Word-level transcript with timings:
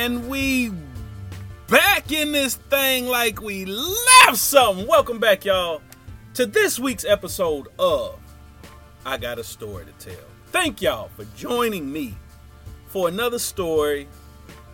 And 0.00 0.30
we 0.30 0.72
back 1.68 2.10
in 2.10 2.32
this 2.32 2.54
thing 2.54 3.04
like 3.04 3.42
we 3.42 3.66
left 3.66 4.38
something. 4.38 4.86
Welcome 4.86 5.18
back, 5.18 5.44
y'all, 5.44 5.82
to 6.32 6.46
this 6.46 6.78
week's 6.78 7.04
episode 7.04 7.68
of 7.78 8.18
I 9.04 9.18
Got 9.18 9.38
a 9.38 9.44
Story 9.44 9.84
to 9.84 9.92
Tell. 10.08 10.24
Thank 10.46 10.80
y'all 10.80 11.10
for 11.18 11.26
joining 11.36 11.92
me 11.92 12.14
for 12.86 13.08
another 13.08 13.38
story, 13.38 14.08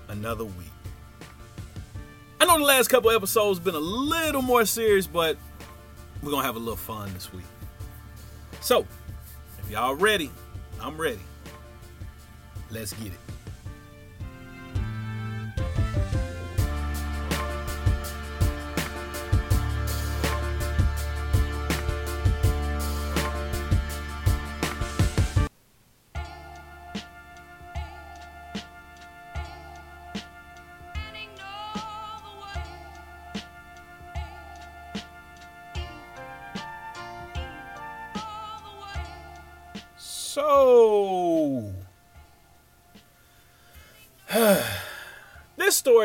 another 0.07 0.45
week. 0.45 0.71
I 2.41 2.45
know 2.45 2.59
the 2.59 2.65
last 2.65 2.87
couple 2.87 3.11
episodes 3.11 3.59
been 3.59 3.75
a 3.75 3.81
little 3.81 4.43
more 4.43 4.65
serious, 4.65 5.09
but 5.09 5.37
we're 6.23 6.31
gonna 6.31 6.47
have 6.47 6.55
a 6.55 6.61
little 6.61 6.77
fun 6.77 7.13
this 7.15 7.33
week. 7.33 7.43
So, 8.61 8.87
if 9.59 9.69
y'all 9.73 9.97
ready, 9.97 10.31
I'm 10.81 10.97
ready. 10.97 11.19
Let's 12.71 12.93
get 12.93 13.09
it. 13.09 13.36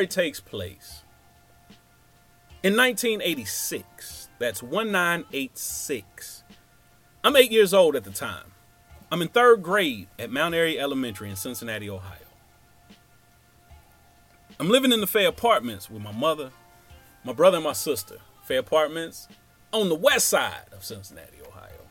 Story 0.02 0.26
takes 0.26 0.40
place 0.40 1.04
in 2.64 2.76
1986. 2.76 4.30
That's 4.40 4.64
1986. 4.64 6.44
I'm 7.24 7.36
eight 7.36 7.52
years 7.52 7.74
old 7.74 7.96
at 7.96 8.04
the 8.04 8.10
time. 8.10 8.52
I'm 9.12 9.22
in 9.22 9.28
third 9.28 9.62
grade 9.62 10.08
at 10.18 10.32
Mount 10.32 10.56
Airy 10.56 10.80
Elementary 10.80 11.30
in 11.30 11.36
Cincinnati, 11.36 11.88
Ohio. 11.90 12.18
I'm 14.60 14.70
living 14.70 14.92
in 14.92 15.02
the 15.02 15.08
Fair 15.08 15.28
Apartments 15.28 15.90
with 15.90 16.02
my 16.02 16.12
mother, 16.12 16.50
my 17.24 17.34
brother, 17.34 17.58
and 17.58 17.66
my 17.66 17.74
sister. 17.74 18.18
Fair 18.44 18.60
Apartments 18.60 19.28
on 19.72 19.90
the 19.90 19.96
west 19.96 20.30
side 20.30 20.66
of 20.72 20.84
Cincinnati, 20.84 21.38
Ohio. 21.48 21.86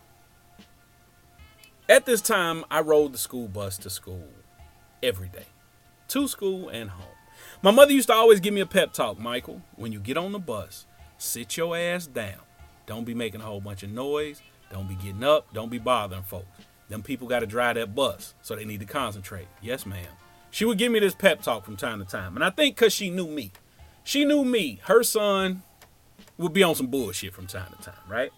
At 1.89 2.07
this 2.07 2.21
time, 2.21 2.65
I 2.71 2.81
rode 2.81 3.13
the 3.13 3.19
school 3.19 3.47
bus 3.47 3.79
to 3.79 3.91
school 3.91 4.29
every 5.01 5.29
day, 5.29 5.47
to 6.09 6.27
school 6.27 6.69
and 6.71 6.91
home. 6.91 7.20
My 7.63 7.71
mother 7.71 7.93
used 7.93 8.09
to 8.09 8.15
always 8.15 8.41
give 8.41 8.55
me 8.55 8.63
a 8.63 8.67
pep 8.67 8.95
talk 8.95 9.19
Michael, 9.19 9.61
when 9.77 9.93
you 9.93 10.01
get 10.01 10.17
on 10.17 10.33
the 10.33 10.39
bus, 10.39 10.87
sit 11.19 11.59
your 11.59 11.77
ass 11.77 12.07
down. 12.07 12.41
Don't 12.87 13.05
be 13.05 13.13
making 13.13 13.43
a 13.43 13.45
whole 13.45 13.61
bunch 13.61 13.83
of 13.83 13.91
noise. 13.91 14.41
Don't 14.73 14.89
be 14.89 14.95
getting 14.95 15.23
up. 15.23 15.53
Don't 15.53 15.71
be 15.71 15.79
bothering 15.79 16.23
folks. 16.23 16.47
Them 16.89 17.03
people 17.03 17.29
got 17.29 17.41
to 17.41 17.47
drive 17.47 17.77
that 17.77 17.95
bus, 17.95 18.35
so 18.41 18.57
they 18.57 18.65
need 18.65 18.81
to 18.81 18.87
concentrate. 18.87 19.47
Yes, 19.61 19.85
ma'am. 19.85 20.09
She 20.51 20.65
would 20.65 20.79
give 20.79 20.91
me 20.91 21.01
this 21.01 21.15
pep 21.15 21.43
talk 21.43 21.65
from 21.65 21.77
time 21.77 21.99
to 21.99 22.05
time. 22.05 22.35
And 22.35 22.45
I 22.45 22.51
think 22.51 22.77
because 22.77 22.95
she 22.95 23.11
knew 23.11 23.29
me, 23.29 23.53
she 24.03 24.25
knew 24.25 24.43
me, 24.43 24.81
her 24.85 25.03
son 25.03 25.63
would 26.39 26.55
be 26.55 26.63
on 26.63 26.75
some 26.75 26.87
bullshit 26.87 27.35
from 27.35 27.47
time 27.47 27.73
to 27.77 27.85
time, 27.85 28.09
right? 28.09 28.33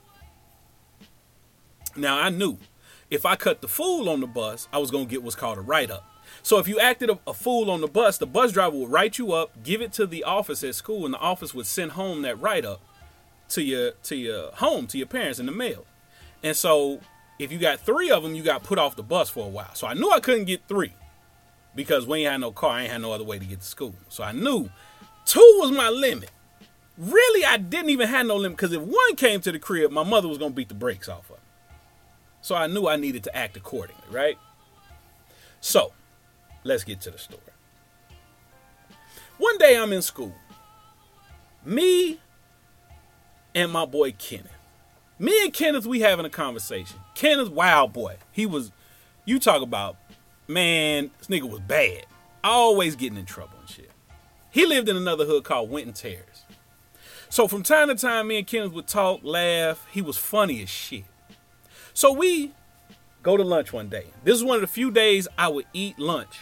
Now, 1.97 2.18
I 2.18 2.29
knew 2.29 2.58
if 3.08 3.24
I 3.24 3.36
cut 3.36 3.61
the 3.61 3.68
fool 3.68 4.08
on 4.08 4.20
the 4.20 4.27
bus, 4.27 4.68
I 4.73 4.79
was 4.79 4.91
going 4.91 5.07
to 5.07 5.11
get 5.11 5.23
what's 5.23 5.36
called 5.36 5.58
a 5.58 5.63
write 5.63 5.91
up. 5.91 6.11
So 6.42 6.58
if 6.58 6.67
you 6.67 6.80
acted 6.80 7.11
a, 7.11 7.19
a, 7.27 7.35
fool 7.35 7.70
on 7.70 7.80
the 7.80 7.86
bus, 7.86 8.19
the 8.19 8.27
bus 8.27 8.53
driver 8.53 8.77
would 8.77 8.91
write 8.91 9.17
you 9.17 9.33
up, 9.33 9.63
give 9.63 9.80
it 9.80 9.92
to 9.95 10.07
the 10.07 10.25
office 10.25 10.64
at 10.64 10.75
school, 10.75 11.05
and 11.05 11.14
the 11.14 11.19
office 11.19 11.55
would 11.55 11.67
send 11.67 11.92
home 11.92 12.23
that 12.23 12.41
write 12.41 12.64
up 12.64 12.80
to 13.51 13.63
your 13.63 13.92
to 14.03 14.17
your 14.17 14.51
home 14.53 14.86
to 14.89 14.98
your 14.98 15.07
parents 15.07 15.39
in 15.39 15.47
the 15.47 15.53
mail. 15.53 15.85
And 16.42 16.57
so 16.57 17.01
if 17.39 17.53
you 17.53 17.58
got 17.58 17.80
three 17.80 18.11
of 18.11 18.23
them, 18.23 18.35
you 18.35 18.42
got 18.42 18.64
put 18.64 18.79
off 18.79 18.97
the 18.97 19.03
bus 19.03 19.30
for 19.30 19.47
a 19.47 19.48
while. 19.48 19.75
So 19.75 19.86
I 19.86 19.95
knew 19.95 20.11
I 20.11 20.20
couldn't 20.20 20.47
get 20.47 20.63
three 20.67 20.92
because 21.75 22.07
we 22.07 22.20
ain't 22.20 22.33
had 22.33 22.41
no 22.41 22.51
car, 22.51 22.70
I 22.70 22.83
ain't 22.83 22.92
had 22.92 23.03
no 23.03 23.13
other 23.13 23.24
way 23.24 23.39
to 23.39 23.45
get 23.45 23.61
to 23.61 23.67
school. 23.67 23.95
So 24.09 24.24
I 24.24 24.33
knew 24.33 24.69
two 25.24 25.57
was 25.61 25.70
my 25.70 25.89
limit. 25.91 26.30
Really, 26.98 27.45
I 27.45 27.57
didn't 27.57 27.91
even 27.91 28.09
have 28.09 28.27
no 28.27 28.36
limit 28.36 28.57
because 28.57 28.73
if 28.73 28.83
one 28.83 29.17
came 29.17 29.41
to 29.42 29.53
the 29.53 29.59
crib, 29.59 29.92
my 29.92 30.03
mother 30.03 30.29
was 30.29 30.39
gonna 30.39 30.51
beat 30.51 30.69
the 30.69 30.74
brakes 30.74 31.09
off 31.09 31.30
of. 31.30 31.39
So 32.42 32.57
I 32.57 32.67
knew 32.67 32.89
I 32.89 32.97
needed 32.97 33.23
to 33.24 33.36
act 33.36 33.57
accordingly, 33.57 34.03
right? 34.11 34.36
So, 35.61 35.92
let's 36.64 36.84
get 36.84 37.00
to 37.02 37.11
the 37.11 37.18
story. 37.18 37.42
One 39.39 39.58
day 39.58 39.77
I'm 39.77 39.92
in 39.92 40.02
school. 40.02 40.34
Me 41.64 42.20
and 43.55 43.73
my 43.73 43.84
boy 43.84 44.12
Kenneth. 44.12 44.50
Me 45.18 45.33
and 45.45 45.52
Kenneth, 45.52 45.86
we 45.86 46.00
having 46.00 46.27
a 46.27 46.30
conversation. 46.30 46.98
Kenneth, 47.14 47.50
wild 47.50 47.92
boy. 47.92 48.17
He 48.33 48.46
was, 48.46 48.73
you 49.24 49.39
talk 49.39 49.62
about, 49.62 49.96
man, 50.48 51.11
this 51.18 51.28
nigga 51.28 51.48
was 51.48 51.61
bad. 51.61 52.06
Always 52.42 52.96
getting 52.96 53.18
in 53.18 53.24
trouble 53.24 53.55
and 53.61 53.68
shit. 53.68 53.90
He 54.50 54.67
lived 54.67 54.89
in 54.89 54.96
another 54.96 55.24
hood 55.24 55.44
called 55.44 55.70
Winton 55.70 55.92
Terrace. 55.92 56.44
So 57.29 57.48
from 57.48 57.62
time 57.62 57.89
to 57.89 57.94
time, 57.94 58.29
me 58.29 58.39
and 58.39 58.46
Kenneth 58.46 58.73
would 58.73 58.86
talk, 58.86 59.20
laugh. 59.23 59.86
He 59.90 60.02
was 60.02 60.18
funny 60.18 60.62
as 60.62 60.68
shit. 60.68 61.05
So 61.94 62.12
we 62.12 62.52
go 63.23 63.36
to 63.36 63.44
lunch 63.44 63.73
one 63.73 63.89
day. 63.89 64.06
This 64.24 64.34
is 64.36 64.44
one 64.44 64.56
of 64.56 64.61
the 64.61 64.67
few 64.67 64.90
days 64.90 65.29
I 65.39 65.48
would 65.48 65.67
eat 65.73 65.98
lunch, 65.98 66.40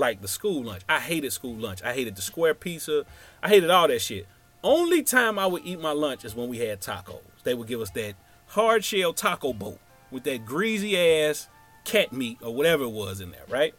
like 0.00 0.20
the 0.20 0.28
school 0.28 0.64
lunch. 0.64 0.82
I 0.88 0.98
hated 0.98 1.32
school 1.32 1.54
lunch. 1.54 1.82
I 1.84 1.92
hated 1.92 2.16
the 2.16 2.22
square 2.22 2.54
pizza. 2.54 3.04
I 3.42 3.48
hated 3.48 3.70
all 3.70 3.86
that 3.86 4.00
shit. 4.00 4.26
Only 4.64 5.02
time 5.02 5.38
I 5.38 5.46
would 5.46 5.64
eat 5.64 5.80
my 5.80 5.92
lunch 5.92 6.24
is 6.24 6.34
when 6.34 6.48
we 6.48 6.58
had 6.58 6.80
tacos. 6.80 7.20
They 7.44 7.54
would 7.54 7.68
give 7.68 7.80
us 7.80 7.90
that 7.90 8.14
hard 8.48 8.84
shell 8.84 9.12
taco 9.12 9.52
boat 9.52 9.78
with 10.10 10.24
that 10.24 10.44
greasy 10.44 10.98
ass 10.98 11.48
cat 11.84 12.12
meat 12.12 12.38
or 12.42 12.52
whatever 12.54 12.84
it 12.84 12.90
was 12.90 13.20
in 13.20 13.30
there, 13.30 13.44
right? 13.48 13.74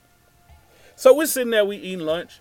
So 0.95 1.13
we're 1.13 1.25
sitting 1.25 1.51
there, 1.51 1.65
we 1.65 1.77
eating 1.77 2.05
lunch. 2.05 2.39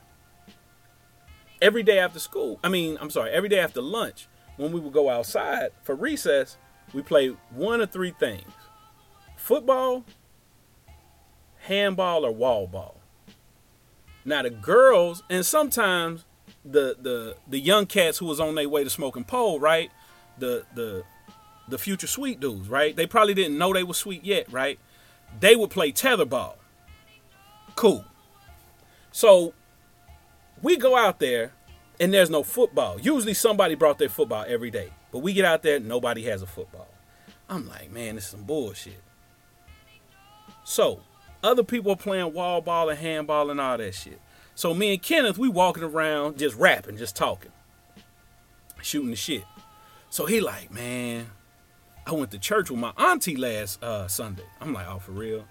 Every 1.60 1.82
day 1.82 1.98
after 1.98 2.18
school, 2.18 2.58
I 2.62 2.68
mean, 2.68 2.96
I'm 3.00 3.10
sorry, 3.10 3.30
every 3.32 3.48
day 3.48 3.58
after 3.58 3.82
lunch, 3.82 4.28
when 4.56 4.72
we 4.72 4.80
would 4.80 4.92
go 4.92 5.10
outside 5.10 5.70
for 5.82 5.94
recess, 5.94 6.56
we 6.92 7.02
play 7.02 7.28
one 7.50 7.80
of 7.80 7.90
three 7.90 8.12
things 8.18 8.52
football, 9.36 10.04
handball, 11.58 12.24
or 12.24 12.32
wall 12.32 12.66
ball. 12.66 12.99
Now 14.24 14.42
the 14.42 14.50
girls, 14.50 15.22
and 15.30 15.44
sometimes 15.44 16.24
the 16.64 16.96
the 17.00 17.36
the 17.48 17.58
young 17.58 17.86
cats 17.86 18.18
who 18.18 18.26
was 18.26 18.40
on 18.40 18.54
their 18.54 18.68
way 18.68 18.84
to 18.84 18.90
smoking 18.90 19.24
pole, 19.24 19.58
right? 19.58 19.90
The 20.38 20.64
the 20.74 21.04
the 21.68 21.78
future 21.78 22.06
sweet 22.06 22.40
dudes, 22.40 22.68
right? 22.68 22.94
They 22.94 23.06
probably 23.06 23.34
didn't 23.34 23.56
know 23.56 23.72
they 23.72 23.84
were 23.84 23.94
sweet 23.94 24.24
yet, 24.24 24.50
right? 24.52 24.78
They 25.38 25.56
would 25.56 25.70
play 25.70 25.92
tetherball. 25.92 26.54
Cool. 27.76 28.04
So 29.12 29.54
we 30.62 30.76
go 30.76 30.96
out 30.96 31.20
there 31.20 31.52
and 31.98 32.12
there's 32.12 32.30
no 32.30 32.42
football. 32.42 32.98
Usually 33.00 33.34
somebody 33.34 33.74
brought 33.74 33.98
their 33.98 34.08
football 34.08 34.44
every 34.46 34.70
day. 34.70 34.90
But 35.12 35.18
we 35.18 35.32
get 35.32 35.44
out 35.44 35.62
there, 35.62 35.80
nobody 35.80 36.24
has 36.24 36.42
a 36.42 36.46
football. 36.46 36.88
I'm 37.48 37.68
like, 37.68 37.90
man, 37.90 38.14
this 38.14 38.24
is 38.24 38.30
some 38.30 38.44
bullshit. 38.44 39.02
So, 40.64 41.00
other 41.42 41.62
people 41.62 41.92
are 41.92 41.96
playing 41.96 42.32
wall 42.32 42.60
ball 42.60 42.88
and 42.88 42.98
handball 42.98 43.50
and 43.50 43.60
all 43.60 43.78
that 43.78 43.94
shit. 43.94 44.20
So 44.54 44.74
me 44.74 44.92
and 44.92 45.02
Kenneth, 45.02 45.38
we 45.38 45.48
walking 45.48 45.82
around 45.82 46.38
just 46.38 46.56
rapping, 46.56 46.96
just 46.96 47.16
talking, 47.16 47.52
shooting 48.82 49.10
the 49.10 49.16
shit. 49.16 49.44
So 50.10 50.26
he 50.26 50.40
like, 50.40 50.70
man, 50.70 51.30
I 52.06 52.12
went 52.12 52.30
to 52.32 52.38
church 52.38 52.70
with 52.70 52.80
my 52.80 52.92
auntie 52.98 53.36
last 53.36 53.82
uh, 53.82 54.08
Sunday. 54.08 54.44
I'm 54.60 54.72
like, 54.72 54.86
oh, 54.88 54.98
for 54.98 55.12
real? 55.12 55.44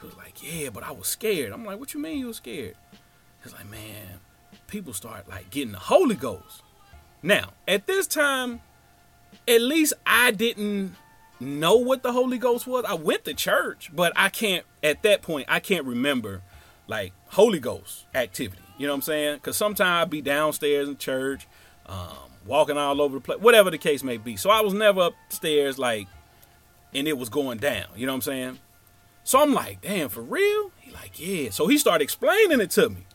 He 0.00 0.06
was 0.06 0.16
like, 0.16 0.42
yeah, 0.42 0.70
but 0.70 0.82
I 0.82 0.92
was 0.92 1.06
scared. 1.06 1.52
I'm 1.52 1.64
like, 1.64 1.78
what 1.78 1.94
you 1.94 2.00
mean 2.00 2.18
you 2.18 2.26
was 2.26 2.36
scared? 2.36 2.76
He's 3.42 3.52
like, 3.52 3.70
man, 3.70 4.20
people 4.66 4.92
start 4.92 5.28
like 5.28 5.50
getting 5.50 5.72
the 5.72 5.78
Holy 5.78 6.16
Ghost. 6.16 6.62
Now, 7.22 7.52
at 7.66 7.86
this 7.86 8.06
time, 8.06 8.60
at 9.48 9.60
least 9.60 9.94
I 10.04 10.30
didn't 10.30 10.96
know 11.40 11.76
what 11.76 12.02
the 12.02 12.12
Holy 12.12 12.38
Ghost 12.38 12.66
was. 12.66 12.84
I 12.86 12.94
went 12.94 13.24
to 13.24 13.34
church, 13.34 13.90
but 13.94 14.12
I 14.16 14.28
can't 14.28 14.64
at 14.82 15.02
that 15.02 15.22
point 15.22 15.46
I 15.48 15.60
can't 15.60 15.84
remember 15.84 16.42
like 16.86 17.12
Holy 17.28 17.58
Ghost 17.58 18.06
activity. 18.14 18.62
You 18.78 18.86
know 18.86 18.92
what 18.92 18.96
I'm 18.96 19.02
saying? 19.02 19.34
Because 19.36 19.56
sometimes 19.56 20.04
I'd 20.04 20.10
be 20.10 20.20
downstairs 20.20 20.88
in 20.88 20.96
church, 20.98 21.46
um, 21.86 22.30
walking 22.44 22.76
all 22.76 23.00
over 23.00 23.16
the 23.16 23.20
place, 23.20 23.38
whatever 23.40 23.70
the 23.70 23.78
case 23.78 24.02
may 24.02 24.18
be. 24.18 24.36
So 24.36 24.50
I 24.50 24.60
was 24.60 24.74
never 24.74 25.10
upstairs 25.28 25.78
like, 25.78 26.08
and 26.94 27.08
it 27.08 27.16
was 27.16 27.28
going 27.28 27.58
down. 27.58 27.86
You 27.96 28.06
know 28.06 28.12
what 28.12 28.16
I'm 28.16 28.22
saying? 28.22 28.58
So 29.24 29.40
I'm 29.40 29.52
like, 29.52 29.80
damn, 29.80 30.08
for 30.08 30.22
real? 30.22 30.70
He 30.78 30.92
like, 30.92 31.18
yeah. 31.18 31.50
So 31.50 31.66
he 31.66 31.78
started 31.78 32.04
explaining 32.04 32.60
it 32.60 32.70
to 32.72 32.90
me. 32.90 33.06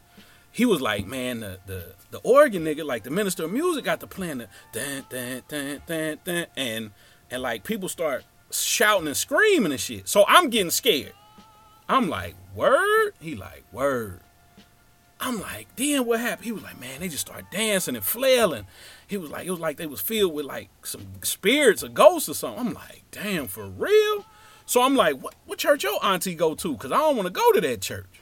He 0.51 0.65
was 0.65 0.81
like, 0.81 1.05
man, 1.07 1.39
the 1.39 1.59
the 1.65 1.93
the 2.09 2.19
organ 2.19 2.65
nigga, 2.65 2.83
like 2.83 3.03
the 3.03 3.09
minister 3.09 3.45
of 3.45 3.53
music, 3.53 3.85
got 3.85 4.01
to 4.01 4.07
playing 4.07 4.39
the 4.39 4.47
dun 4.73 5.05
dun 5.09 5.43
dun 5.47 5.81
dun 5.85 6.19
dun, 6.25 6.45
and 6.57 6.91
and 7.31 7.41
like 7.41 7.63
people 7.63 7.89
start 7.89 8.23
shouting 8.51 9.07
and 9.07 9.17
screaming 9.17 9.71
and 9.71 9.81
shit. 9.81 10.07
So 10.07 10.25
I'm 10.27 10.49
getting 10.49 10.71
scared. 10.71 11.13
I'm 11.89 12.09
like, 12.09 12.35
word? 12.55 13.13
He 13.19 13.35
like, 13.35 13.63
word. 13.71 14.19
I'm 15.19 15.39
like, 15.39 15.67
then 15.75 16.05
what 16.05 16.19
happened? 16.19 16.45
He 16.45 16.51
was 16.51 16.63
like, 16.63 16.79
man, 16.79 16.99
they 16.99 17.07
just 17.07 17.27
started 17.27 17.45
dancing 17.51 17.95
and 17.95 18.03
flailing. 18.03 18.65
He 19.07 19.17
was 19.17 19.29
like, 19.29 19.45
it 19.45 19.51
was 19.51 19.59
like 19.59 19.77
they 19.77 19.87
was 19.87 20.01
filled 20.01 20.33
with 20.33 20.45
like 20.45 20.69
some 20.83 21.05
spirits 21.21 21.83
or 21.83 21.89
ghosts 21.89 22.27
or 22.27 22.33
something. 22.33 22.67
I'm 22.67 22.73
like, 22.73 23.03
damn, 23.11 23.47
for 23.47 23.67
real? 23.67 24.25
So 24.65 24.81
I'm 24.81 24.95
like, 24.95 25.21
what, 25.21 25.35
what 25.45 25.59
church 25.59 25.83
your 25.83 26.03
auntie 26.03 26.33
go 26.33 26.55
to? 26.55 26.73
Because 26.73 26.91
I 26.91 26.97
don't 26.97 27.15
want 27.15 27.27
to 27.27 27.33
go 27.33 27.51
to 27.51 27.61
that 27.61 27.81
church. 27.81 28.21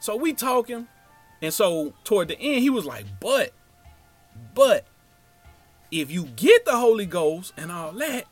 So 0.00 0.16
we 0.16 0.32
talking. 0.32 0.88
And 1.42 1.52
so 1.52 1.92
toward 2.04 2.28
the 2.28 2.38
end, 2.40 2.62
he 2.62 2.70
was 2.70 2.86
like, 2.86 3.04
but, 3.20 3.52
but, 4.54 4.86
if 5.90 6.10
you 6.10 6.24
get 6.24 6.64
the 6.64 6.76
Holy 6.76 7.06
Ghost 7.06 7.52
and 7.56 7.72
all 7.72 7.92
that, 7.92 8.24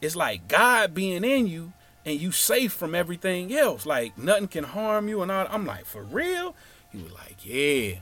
it's 0.00 0.16
like 0.16 0.48
God 0.48 0.94
being 0.94 1.24
in 1.24 1.46
you 1.46 1.72
and 2.04 2.20
you 2.20 2.32
safe 2.32 2.72
from 2.72 2.94
everything 2.94 3.54
else. 3.54 3.86
Like 3.86 4.16
nothing 4.18 4.48
can 4.48 4.64
harm 4.64 5.08
you 5.08 5.22
and 5.22 5.30
all. 5.30 5.46
I'm 5.50 5.66
like, 5.66 5.84
for 5.84 6.02
real? 6.02 6.54
He 6.90 7.02
was 7.02 7.12
like, 7.12 7.36
yeah. 7.44 7.96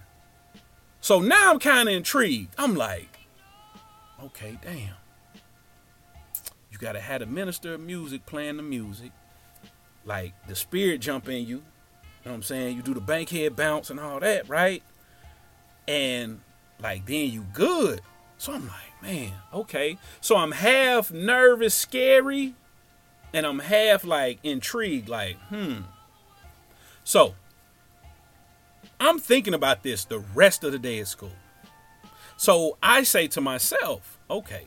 So 1.01 1.21
now 1.21 1.51
I'm 1.51 1.59
kind 1.59 1.89
of 1.89 1.95
intrigued. 1.95 2.55
I'm 2.59 2.75
like, 2.75 3.19
okay, 4.25 4.59
damn. 4.63 4.95
You 6.71 6.79
gotta 6.79 7.01
have 7.01 7.23
a 7.23 7.27
minister 7.27 7.75
of 7.75 7.81
music 7.81 8.27
playing 8.27 8.57
the 8.57 8.63
music. 8.63 9.13
Like 10.05 10.33
the 10.47 10.55
spirit 10.55 11.01
jump 11.01 11.29
in 11.29 11.47
you. 11.47 11.57
You 11.57 12.25
know 12.25 12.33
what 12.33 12.35
I'm 12.35 12.43
saying? 12.43 12.77
You 12.77 12.83
do 12.83 12.95
the 12.95 13.01
bankhead 13.01 13.57
bounce 13.57 13.91
and 13.91 14.01
all 14.01 14.21
that, 14.21 14.49
right? 14.49 14.83
And 15.87 16.41
like 16.81 17.07
then 17.07 17.31
you 17.31 17.47
good. 17.53 18.01
So 18.39 18.53
I'm 18.53 18.67
like, 18.67 19.03
man, 19.03 19.33
okay. 19.53 19.99
So 20.21 20.37
I'm 20.37 20.53
half 20.53 21.11
nervous, 21.11 21.75
scary, 21.75 22.55
and 23.35 23.45
I'm 23.45 23.59
half 23.59 24.05
like 24.05 24.39
intrigued, 24.43 25.09
like, 25.09 25.37
hmm. 25.49 25.81
So 27.05 27.35
I'm 29.01 29.19
thinking 29.19 29.55
about 29.55 29.83
this 29.83 30.05
the 30.05 30.19
rest 30.19 30.65
of 30.65 30.73
the 30.73 30.79
day 30.79 31.01
at 31.01 31.09
school. 31.09 31.33
So 32.37 32.79
I 32.83 33.03
say 33.03 33.27
to 33.29 33.41
myself, 33.41 34.19
okay, 34.31 34.67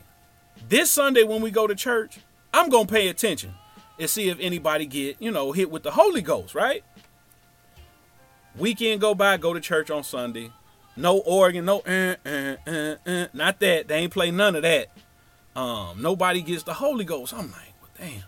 this 0.68 0.92
Sunday 0.92 1.24
when 1.24 1.42
we 1.42 1.52
go 1.52 1.66
to 1.66 1.76
church, 1.76 2.20
I'm 2.54 2.70
going 2.70 2.88
to 2.88 2.94
pay 2.94 3.08
attention 3.08 3.54
and 3.98 4.10
see 4.10 4.30
if 4.30 4.38
anybody 4.40 4.86
get, 4.86 5.22
you 5.22 5.32
know, 5.32 5.54
hit 5.54 5.72
with 5.72 5.84
the 5.84 5.92
Holy 5.92 6.22
Ghost, 6.22 6.54
right? 6.54 6.84
Weekend 8.58 9.00
go 9.00 9.16
by, 9.16 9.38
go 9.38 9.54
to 9.54 9.62
church 9.62 9.90
on 9.90 10.04
Sunday. 10.04 10.52
No 11.02 11.18
organ, 11.18 11.66
no 11.66 11.80
uh, 11.80 12.16
uh, 12.24 12.96
uh, 13.08 13.28
not 13.34 13.60
that. 13.60 13.88
They 13.88 13.96
ain't 13.96 14.14
play 14.14 14.30
none 14.30 14.56
of 14.56 14.62
that. 14.62 14.88
Um, 15.56 16.00
nobody 16.00 16.44
gets 16.44 16.62
the 16.62 16.76
Holy 16.76 17.04
Ghost. 17.04 17.34
I'm 17.34 17.52
like, 17.52 17.74
well, 17.82 17.90
damn, 17.98 18.24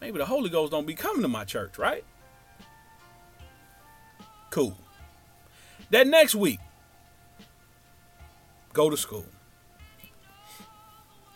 maybe 0.00 0.16
the 0.16 0.24
Holy 0.24 0.48
Ghost 0.48 0.72
don't 0.72 0.86
be 0.86 0.94
coming 0.94 1.20
to 1.20 1.28
my 1.28 1.44
church, 1.44 1.76
right? 1.76 2.02
Cool. 4.50 4.74
That 5.90 6.06
next 6.06 6.34
week, 6.34 6.60
go 8.72 8.88
to 8.88 8.96
school. 8.96 9.26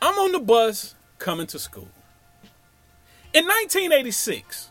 I'm 0.01 0.19
on 0.19 0.33
the 0.33 0.41
bus 0.41 0.95
coming 1.19 1.47
to 1.49 1.59
school. 1.59 1.89
In 3.35 3.45
1986, 3.45 4.71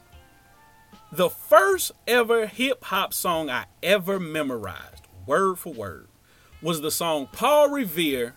the 1.12 1.30
first 1.30 1.92
ever 2.08 2.48
hip 2.48 2.84
hop 2.86 3.14
song 3.14 3.52
I 3.52 3.66
ever 3.84 4.20
memorized, 4.20 5.08
word 5.28 5.60
for 5.60 5.72
word, 5.74 6.07
was 6.62 6.82
the 6.82 6.92
song 6.92 7.28
Paul 7.32 7.70
Revere 7.70 8.34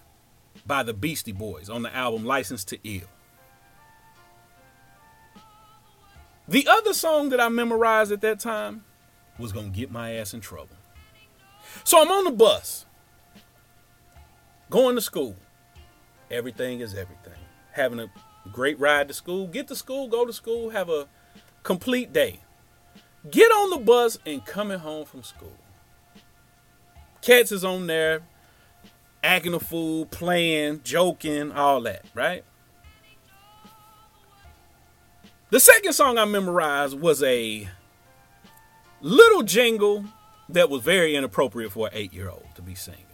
by 0.66 0.82
the 0.82 0.92
Beastie 0.92 1.32
Boys 1.32 1.70
on 1.70 1.82
the 1.82 1.94
album 1.94 2.24
License 2.24 2.64
to 2.64 2.78
Ill. 2.84 3.08
The 6.48 6.66
other 6.68 6.92
song 6.92 7.30
that 7.30 7.40
I 7.40 7.48
memorized 7.48 8.12
at 8.12 8.20
that 8.22 8.40
time 8.40 8.84
was 9.38 9.52
Gonna 9.52 9.68
Get 9.68 9.90
My 9.90 10.14
Ass 10.16 10.34
in 10.34 10.40
Trouble. 10.40 10.76
So 11.84 12.02
I'm 12.02 12.10
on 12.10 12.24
the 12.24 12.30
bus, 12.32 12.84
going 14.68 14.96
to 14.96 15.00
school. 15.00 15.36
Everything 16.30 16.80
is 16.80 16.94
everything. 16.94 17.38
Having 17.72 18.00
a 18.00 18.10
great 18.52 18.78
ride 18.78 19.08
to 19.08 19.14
school, 19.14 19.46
get 19.46 19.68
to 19.68 19.76
school, 19.76 20.08
go 20.08 20.26
to 20.26 20.32
school, 20.32 20.70
have 20.70 20.90
a 20.90 21.06
complete 21.62 22.12
day. 22.12 22.40
Get 23.30 23.50
on 23.50 23.70
the 23.70 23.78
bus 23.78 24.18
and 24.26 24.44
coming 24.44 24.78
home 24.78 25.04
from 25.04 25.22
school. 25.22 25.56
Cats 27.22 27.52
is 27.52 27.64
on 27.64 27.86
there, 27.86 28.22
acting 29.22 29.54
a 29.54 29.60
fool, 29.60 30.06
playing, 30.06 30.80
joking, 30.84 31.52
all 31.52 31.82
that, 31.82 32.04
right? 32.14 32.44
The 35.50 35.60
second 35.60 35.92
song 35.92 36.16
I 36.16 36.24
memorized 36.24 36.98
was 36.98 37.22
a 37.22 37.68
little 39.00 39.42
jingle 39.42 40.04
that 40.48 40.70
was 40.70 40.82
very 40.82 41.16
inappropriate 41.16 41.72
for 41.72 41.88
an 41.88 41.92
eight 41.94 42.12
year 42.12 42.30
old 42.30 42.46
to 42.54 42.62
be 42.62 42.74
singing. 42.74 43.04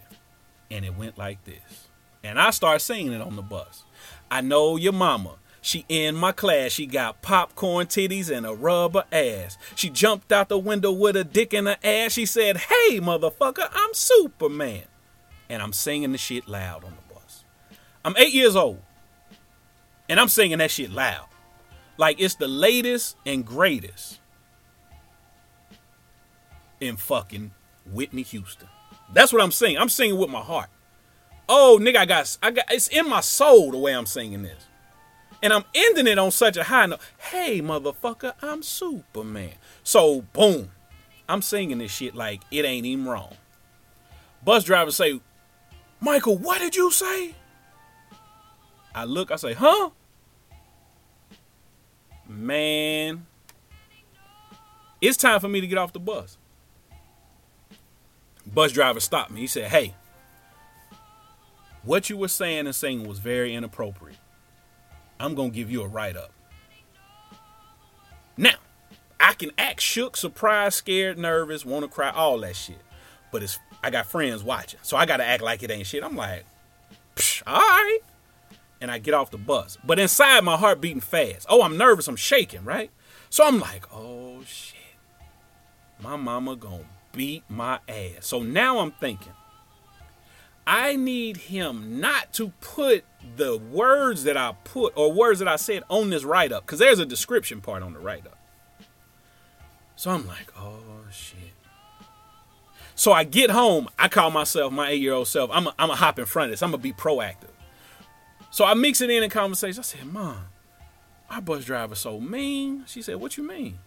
And 0.69 0.85
it 0.85 0.95
went 0.95 1.17
like 1.17 1.43
this. 1.45 1.87
And 2.23 2.39
I 2.39 2.51
started 2.51 2.79
singing 2.79 3.13
it 3.13 3.21
on 3.21 3.35
the 3.35 3.41
bus. 3.41 3.83
I 4.29 4.41
know 4.41 4.75
your 4.75 4.93
mama. 4.93 5.35
She 5.67 5.83
in 5.89 6.15
my 6.15 6.31
class. 6.31 6.71
She 6.71 6.85
got 6.85 7.21
popcorn 7.21 7.87
titties 7.87 8.33
and 8.33 8.45
a 8.45 8.53
rubber 8.53 9.03
ass. 9.11 9.57
She 9.75 9.89
jumped 9.89 10.31
out 10.31 10.47
the 10.47 10.57
window 10.57 10.93
with 10.93 11.17
a 11.17 11.25
dick 11.25 11.53
in 11.53 11.65
her 11.65 11.75
ass. 11.83 12.13
She 12.13 12.25
said, 12.25 12.55
Hey, 12.55 13.01
motherfucker, 13.01 13.69
I'm 13.73 13.93
Superman. 13.93 14.83
And 15.49 15.61
I'm 15.61 15.73
singing 15.73 16.13
the 16.13 16.17
shit 16.17 16.47
loud 16.47 16.85
on 16.85 16.91
the 16.91 17.13
bus. 17.13 17.43
I'm 18.05 18.15
eight 18.15 18.33
years 18.33 18.55
old. 18.55 18.81
And 20.07 20.21
I'm 20.21 20.29
singing 20.29 20.59
that 20.59 20.71
shit 20.71 20.89
loud. 20.89 21.25
Like 21.97 22.21
it's 22.21 22.35
the 22.35 22.47
latest 22.47 23.17
and 23.25 23.45
greatest 23.45 24.21
in 26.79 26.95
fucking 26.95 27.51
Whitney 27.85 28.21
Houston. 28.21 28.69
That's 29.11 29.33
what 29.33 29.41
I'm 29.41 29.51
saying. 29.51 29.77
I'm 29.77 29.89
singing 29.89 30.17
with 30.17 30.29
my 30.29 30.39
heart. 30.39 30.69
Oh, 31.49 31.77
nigga, 31.81 31.97
I 31.97 32.05
got, 32.05 32.37
I 32.41 32.51
got, 32.51 32.71
it's 32.71 32.87
in 32.87 33.09
my 33.09 33.19
soul 33.19 33.71
the 33.71 33.77
way 33.77 33.93
I'm 33.93 34.05
singing 34.05 34.43
this. 34.43 34.63
And 35.41 35.53
I'm 35.53 35.63
ending 35.75 36.07
it 36.07 36.17
on 36.17 36.31
such 36.31 36.57
a 36.57 36.63
high 36.63 36.87
note. 36.87 36.99
Hey, 37.17 37.61
motherfucker, 37.61 38.33
I'm 38.41 38.63
Superman. 38.63 39.53
So, 39.83 40.21
boom, 40.33 40.71
I'm 41.29 41.41
singing 41.41 41.77
this 41.77 41.91
shit 41.91 42.15
like 42.15 42.41
it 42.51 42.65
ain't 42.65 42.85
even 42.85 43.05
wrong. 43.05 43.35
Bus 44.43 44.63
driver 44.63 44.91
say, 44.91 45.19
Michael, 45.99 46.37
what 46.37 46.59
did 46.59 46.75
you 46.75 46.91
say? 46.91 47.35
I 48.95 49.03
look, 49.03 49.31
I 49.31 49.35
say, 49.35 49.53
huh? 49.53 49.91
Man, 52.27 53.25
it's 54.99 55.17
time 55.17 55.39
for 55.39 55.47
me 55.47 55.61
to 55.61 55.67
get 55.67 55.77
off 55.77 55.93
the 55.93 55.99
bus. 55.99 56.37
Bus 58.45 58.71
driver 58.71 58.99
stopped 58.99 59.31
me. 59.31 59.41
He 59.41 59.47
said, 59.47 59.69
Hey, 59.69 59.93
what 61.83 62.09
you 62.09 62.17
were 62.17 62.27
saying 62.27 62.65
and 62.65 62.75
saying 62.75 63.07
was 63.07 63.19
very 63.19 63.53
inappropriate. 63.53 64.17
I'm 65.19 65.35
going 65.35 65.51
to 65.51 65.55
give 65.55 65.71
you 65.71 65.81
a 65.83 65.87
write 65.87 66.15
up. 66.15 66.31
Now, 68.37 68.55
I 69.19 69.33
can 69.33 69.51
act 69.57 69.81
shook, 69.81 70.15
surprised, 70.15 70.75
scared, 70.75 71.17
nervous, 71.17 71.65
want 71.65 71.83
to 71.83 71.89
cry, 71.89 72.11
all 72.11 72.39
that 72.39 72.55
shit. 72.55 72.81
But 73.31 73.43
it's 73.43 73.59
I 73.83 73.89
got 73.89 74.05
friends 74.05 74.43
watching, 74.43 74.79
so 74.83 74.97
I 74.97 75.05
got 75.05 75.17
to 75.17 75.25
act 75.25 75.43
like 75.43 75.63
it 75.63 75.71
ain't 75.71 75.87
shit. 75.87 76.03
I'm 76.03 76.15
like, 76.15 76.45
all 77.45 77.55
right. 77.59 77.99
And 78.79 78.91
I 78.91 78.99
get 78.99 79.13
off 79.13 79.31
the 79.31 79.37
bus. 79.37 79.77
But 79.83 79.97
inside, 79.97 80.43
my 80.43 80.55
heart 80.55 80.81
beating 80.81 81.01
fast. 81.01 81.47
Oh, 81.49 81.63
I'm 81.63 81.77
nervous. 81.77 82.07
I'm 82.07 82.15
shaking, 82.15 82.63
right? 82.63 82.91
So 83.29 83.45
I'm 83.45 83.59
like, 83.59 83.85
oh, 83.91 84.43
shit. 84.45 84.75
My 85.99 86.15
mama 86.15 86.55
gonna 86.55 86.85
beat 87.11 87.43
my 87.49 87.79
ass. 87.87 88.27
So 88.27 88.43
now 88.43 88.79
I'm 88.79 88.91
thinking, 88.91 89.33
I 90.67 90.97
need 90.97 91.37
him 91.37 92.01
not 92.01 92.33
to 92.33 92.49
put 92.59 93.05
the 93.37 93.57
words 93.57 94.25
that 94.25 94.35
I 94.35 94.53
put 94.65 94.91
or 94.97 95.13
words 95.13 95.39
that 95.39 95.47
I 95.47 95.55
said 95.55 95.83
on 95.89 96.09
this 96.09 96.25
write 96.25 96.51
up 96.51 96.65
because 96.65 96.77
there's 96.77 96.99
a 96.99 97.05
description 97.05 97.61
part 97.61 97.83
on 97.83 97.93
the 97.93 97.99
write 97.99 98.27
up. 98.27 98.37
So 99.95 100.11
I'm 100.11 100.27
like, 100.27 100.51
oh 100.57 100.81
shit. 101.09 101.53
So 102.95 103.13
I 103.13 103.23
get 103.23 103.49
home, 103.49 103.87
I 103.97 104.09
call 104.09 104.29
myself 104.29 104.73
my 104.73 104.89
eight 104.89 105.01
year 105.01 105.13
old 105.13 105.29
self. 105.29 105.49
I'm 105.53 105.69
I'm 105.79 105.89
a 105.89 105.95
hop 105.95 106.19
in 106.19 106.25
front 106.25 106.47
of 106.47 106.51
this. 106.51 106.61
I'm 106.61 106.71
gonna 106.71 106.83
be 106.83 106.91
proactive. 106.91 107.47
So 108.51 108.65
I 108.65 108.73
mix 108.73 108.99
it 108.99 109.09
in 109.09 109.23
in 109.23 109.29
conversation. 109.29 109.79
I 109.79 109.83
said, 109.83 110.05
Mom, 110.05 110.47
our 111.29 111.41
bus 111.41 111.63
driver 111.63 111.95
so 111.95 112.19
mean. 112.19 112.83
She 112.87 113.01
said, 113.01 113.15
What 113.15 113.37
you 113.37 113.47
mean? 113.47 113.79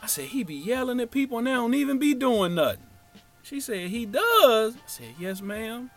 I 0.00 0.06
said, 0.06 0.26
he 0.26 0.42
be 0.44 0.54
yelling 0.54 1.00
at 1.00 1.10
people 1.10 1.38
and 1.38 1.46
they 1.46 1.52
don't 1.52 1.74
even 1.74 1.98
be 1.98 2.14
doing 2.14 2.54
nothing. 2.54 2.86
She 3.42 3.60
said, 3.60 3.88
he 3.90 4.06
does. 4.06 4.76
I 4.76 4.86
said, 4.86 5.14
yes, 5.18 5.40
ma'am. 5.40 5.90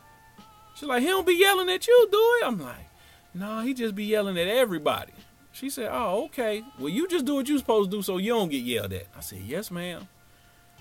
She's 0.76 0.90
like, 0.90 1.02
he 1.02 1.08
don't 1.08 1.26
be 1.26 1.36
yelling 1.36 1.70
at 1.70 1.88
you, 1.88 2.08
do 2.12 2.38
he? 2.40 2.46
I'm 2.46 2.60
like, 2.60 2.88
no, 3.34 3.62
he 3.62 3.74
just 3.74 3.96
be 3.96 4.04
yelling 4.06 4.38
at 4.38 4.48
everybody. 4.48 5.14
She 5.52 5.70
said, 5.70 5.90
oh, 5.92 6.26
okay. 6.26 6.64
Well, 6.80 6.90
you 6.90 7.08
just 7.08 7.26
do 7.26 7.36
what 7.36 7.48
you 7.48 7.58
supposed 7.58 7.92
to 7.92 7.98
do 7.98 8.02
so 8.04 8.18
you 8.18 8.34
don't 8.34 8.50
get 8.50 8.64
yelled 8.64 8.92
at. 8.92 9.08
I 9.16 9.22
said, 9.22 9.40
yes, 9.40 9.72
ma'am. 9.72 10.08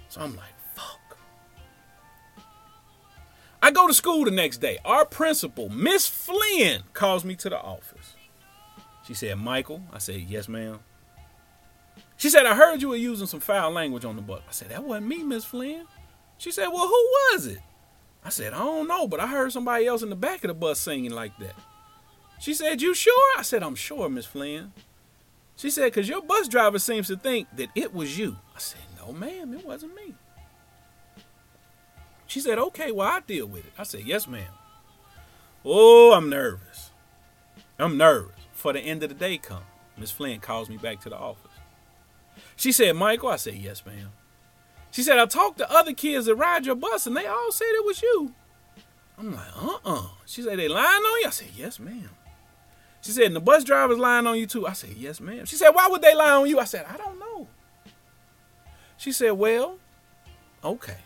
So 0.09 0.21
I'm 0.21 0.35
like, 0.35 0.53
fuck. 0.75 1.17
I 3.63 3.71
go 3.71 3.87
to 3.87 3.95
school 3.95 4.25
the 4.25 4.31
next 4.33 4.59
day. 4.59 4.79
Our 4.85 5.05
principal, 5.05 5.69
Miss 5.69 6.09
Flynn, 6.09 6.83
calls 6.93 7.25
me 7.25 7.37
to 7.37 7.49
the 7.49 7.59
office. 7.59 8.15
She 9.07 9.15
said, 9.15 9.39
Michael. 9.39 9.83
I 9.93 9.99
said, 9.99 10.23
yes, 10.23 10.49
ma'am. 10.49 10.81
She 12.17 12.31
said, 12.31 12.47
I 12.47 12.55
heard 12.55 12.81
you 12.81 12.89
were 12.89 12.97
using 12.97 13.27
some 13.27 13.41
foul 13.41 13.71
language 13.71 14.05
on 14.05 14.17
the 14.17 14.23
bus. 14.23 14.41
I 14.49 14.53
said, 14.53 14.71
That 14.71 14.85
wasn't 14.85 15.09
me, 15.09 15.23
Miss 15.23 15.45
Flynn. 15.45 15.85
She 16.39 16.51
said, 16.51 16.69
Well, 16.69 16.89
who 16.89 17.09
was 17.33 17.47
it? 17.47 17.61
I 18.25 18.31
said, 18.31 18.55
I 18.55 18.59
don't 18.59 18.89
know, 18.89 19.07
but 19.07 19.21
I 19.21 19.27
heard 19.27 19.53
somebody 19.53 19.87
else 19.87 20.03
in 20.03 20.09
the 20.09 20.17
back 20.17 20.45
of 20.45 20.49
the 20.49 20.55
bus 20.55 20.79
singing 20.79 21.13
like 21.13 21.37
that. 21.39 21.55
She 22.41 22.55
said, 22.55 22.81
You 22.81 22.95
sure? 22.95 23.39
I 23.39 23.43
said, 23.43 23.63
I'm 23.63 23.75
sure, 23.75 24.09
Miss 24.09 24.27
Flynn. 24.27 24.73
She 25.57 25.71
said, 25.71 25.87
Because 25.87 26.09
your 26.09 26.23
bus 26.23 26.49
driver 26.49 26.79
seems 26.79 27.09
to 27.09 27.17
think 27.17 27.49
that 27.57 27.69
it 27.75 27.95
was 27.95 28.19
you. 28.19 28.37
I 28.55 28.59
said, 28.59 28.81
No, 28.99 29.13
ma'am, 29.13 29.55
it 29.55 29.67
wasn't 29.67 29.95
me. 29.95 30.15
She 32.27 32.41
said, 32.41 32.59
Okay, 32.59 32.91
well, 32.93 33.09
I'll 33.09 33.21
deal 33.21 33.47
with 33.47 33.67
it. 33.67 33.73
I 33.79 33.83
said, 33.85 34.03
Yes, 34.05 34.27
ma'am. 34.27 34.53
Oh, 35.65 36.13
I'm 36.13 36.29
nervous. 36.29 36.91
I'm 37.79 37.97
nervous. 37.97 38.37
For 38.53 38.73
the 38.73 38.81
end 38.81 39.03
of 39.03 39.11
the 39.11 39.15
day 39.15 39.39
come. 39.39 39.63
Miss 39.97 40.11
Flynn 40.11 40.41
calls 40.41 40.69
me 40.69 40.77
back 40.77 41.01
to 41.03 41.11
the 41.11 41.17
office. 41.17 41.53
She 42.57 42.73
said, 42.73 42.97
Michael, 42.97 43.29
I 43.29 43.37
said, 43.37 43.55
Yes, 43.55 43.85
ma'am. 43.87 44.11
She 44.95 45.03
said, 45.03 45.19
I 45.19 45.27
talked 45.27 45.59
to 45.59 45.69
other 45.69 45.93
kids 45.93 46.27
that 46.27 46.37
ride 46.37 46.67
your 46.67 46.77
bus 46.77 47.05
and 47.09 47.17
they 47.17 47.27
all 47.27 47.51
said 47.51 47.67
it 47.67 47.85
was 47.85 48.01
you. 48.01 48.33
I'm 49.19 49.35
like, 49.35 49.49
uh 49.61 49.79
uh 49.85 50.07
She 50.25 50.41
said, 50.41 50.57
They 50.57 50.69
lying 50.69 50.87
on 51.03 51.21
you? 51.21 51.27
I 51.27 51.31
said, 51.31 51.49
Yes, 51.57 51.81
ma'am. 51.81 52.11
She 53.01 53.11
said, 53.11 53.25
And 53.25 53.35
the 53.35 53.41
bus 53.41 53.65
driver's 53.65 53.99
lying 53.99 54.29
on 54.29 54.39
you 54.39 54.47
too? 54.47 54.69
I 54.69 54.73
said, 54.73 54.91
Yes, 54.91 55.21
ma'am. 55.21 55.47
She 55.47 55.57
said, 55.57 55.71
Why 55.71 55.89
would 55.89 56.01
they 56.01 56.15
lie 56.15 56.31
on 56.31 56.49
you? 56.49 56.61
I 56.61 56.65
said, 56.65 56.87
I 56.89 56.97
don't 56.97 57.19
know. 57.19 57.49
She 58.97 59.11
said, 59.11 59.33
Well, 59.33 59.79
okay. 60.63 60.99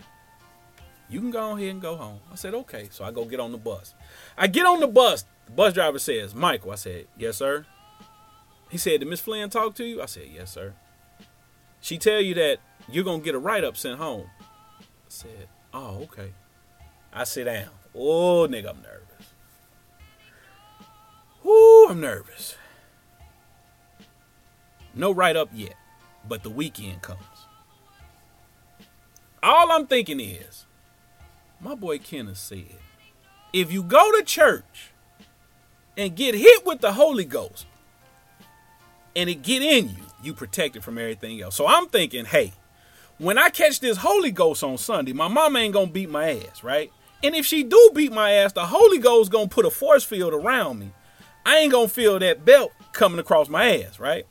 You 1.09 1.21
can 1.21 1.31
go 1.31 1.57
ahead 1.57 1.71
and 1.71 1.81
go 1.81 1.97
home. 1.97 2.21
I 2.31 2.35
said, 2.35 2.53
Okay. 2.53 2.89
So 2.91 3.05
I 3.05 3.11
go 3.11 3.25
get 3.25 3.41
on 3.41 3.53
the 3.53 3.59
bus. 3.59 3.95
I 4.37 4.49
get 4.49 4.67
on 4.67 4.81
the 4.81 4.87
bus. 4.87 5.25
The 5.47 5.53
bus 5.53 5.73
driver 5.73 5.99
says, 5.99 6.35
Michael. 6.35 6.73
I 6.73 6.75
said, 6.75 7.07
Yes, 7.17 7.39
sir. 7.39 7.65
He 8.69 8.77
said, 8.77 9.01
Did 9.01 9.09
Miss 9.09 9.21
Flynn 9.21 9.49
talk 9.49 9.75
to 9.77 9.85
you? 9.87 10.03
I 10.03 10.07
said, 10.07 10.29
Yes, 10.31 10.53
sir. 10.53 10.75
She 11.81 11.97
tell 11.97 12.21
you 12.21 12.35
that 12.35 12.59
you're 12.91 13.05
gonna 13.05 13.23
get 13.23 13.35
a 13.35 13.39
write-up 13.39 13.77
sent 13.77 13.99
home. 13.99 14.29
I 14.81 14.85
said, 15.09 15.49
Oh, 15.73 16.03
okay. 16.05 16.33
I 17.13 17.25
sit 17.25 17.45
down. 17.45 17.69
Oh, 17.95 18.47
nigga, 18.49 18.71
I'm 18.71 18.83
nervous. 18.83 19.33
Whoo, 21.43 21.89
I'm 21.89 22.01
nervous. 22.01 22.57
No 24.95 25.13
write-up 25.13 25.51
yet, 25.53 25.75
but 26.27 26.43
the 26.43 26.51
weekend 26.51 27.03
comes. 27.03 27.21
All 29.43 29.71
I'm 29.71 29.87
thinking 29.87 30.21
is, 30.21 30.67
my 31.61 31.75
boy 31.75 31.99
Kenneth 31.99 32.39
said, 32.39 32.77
if 33.53 33.73
you 33.73 33.83
go 33.83 34.13
to 34.13 34.23
church 34.25 34.91
and 35.97 36.17
get 36.17 36.35
hit 36.35 36.67
with 36.67 36.81
the 36.81 36.93
Holy 36.93 37.25
Ghost 37.25 37.67
and 39.15 39.31
it 39.31 39.43
get 39.43 39.63
in 39.63 39.89
you, 39.89 40.03
you 40.23 40.35
protected 40.35 40.83
from 40.83 40.99
everything 40.99 41.41
else. 41.41 41.55
So 41.55 41.67
I'm 41.67 41.87
thinking, 41.87 42.25
hey, 42.25 42.53
when 43.19 43.37
I 43.37 43.51
catch 43.51 43.81
this 43.81 43.99
Holy 43.99 44.31
Ghost 44.31 44.63
on 44.63 44.79
Sunday, 44.79 45.13
my 45.13 45.29
mama 45.29 45.59
ain't 45.59 45.75
gonna 45.75 45.91
beat 45.91 46.09
my 46.09 46.37
ass, 46.37 46.63
right? 46.63 46.93
And 47.23 47.35
if 47.35 47.45
she 47.45 47.65
do 47.65 47.91
beat 47.95 48.13
my 48.13 48.33
ass, 48.33 48.53
the 48.53 48.67
Holy 48.67 48.99
Ghost 48.99 49.31
gonna 49.31 49.49
put 49.49 49.67
a 49.67 49.71
force 49.71 50.05
field 50.05 50.33
around 50.33 50.79
me. 50.79 50.93
I 51.45 51.59
ain't 51.59 51.73
gonna 51.73 51.89
feel 51.89 52.19
that 52.21 52.45
belt 52.45 52.73
coming 52.93 53.19
across 53.19 53.49
my 53.49 53.83
ass, 53.83 53.99
right? 53.99 54.27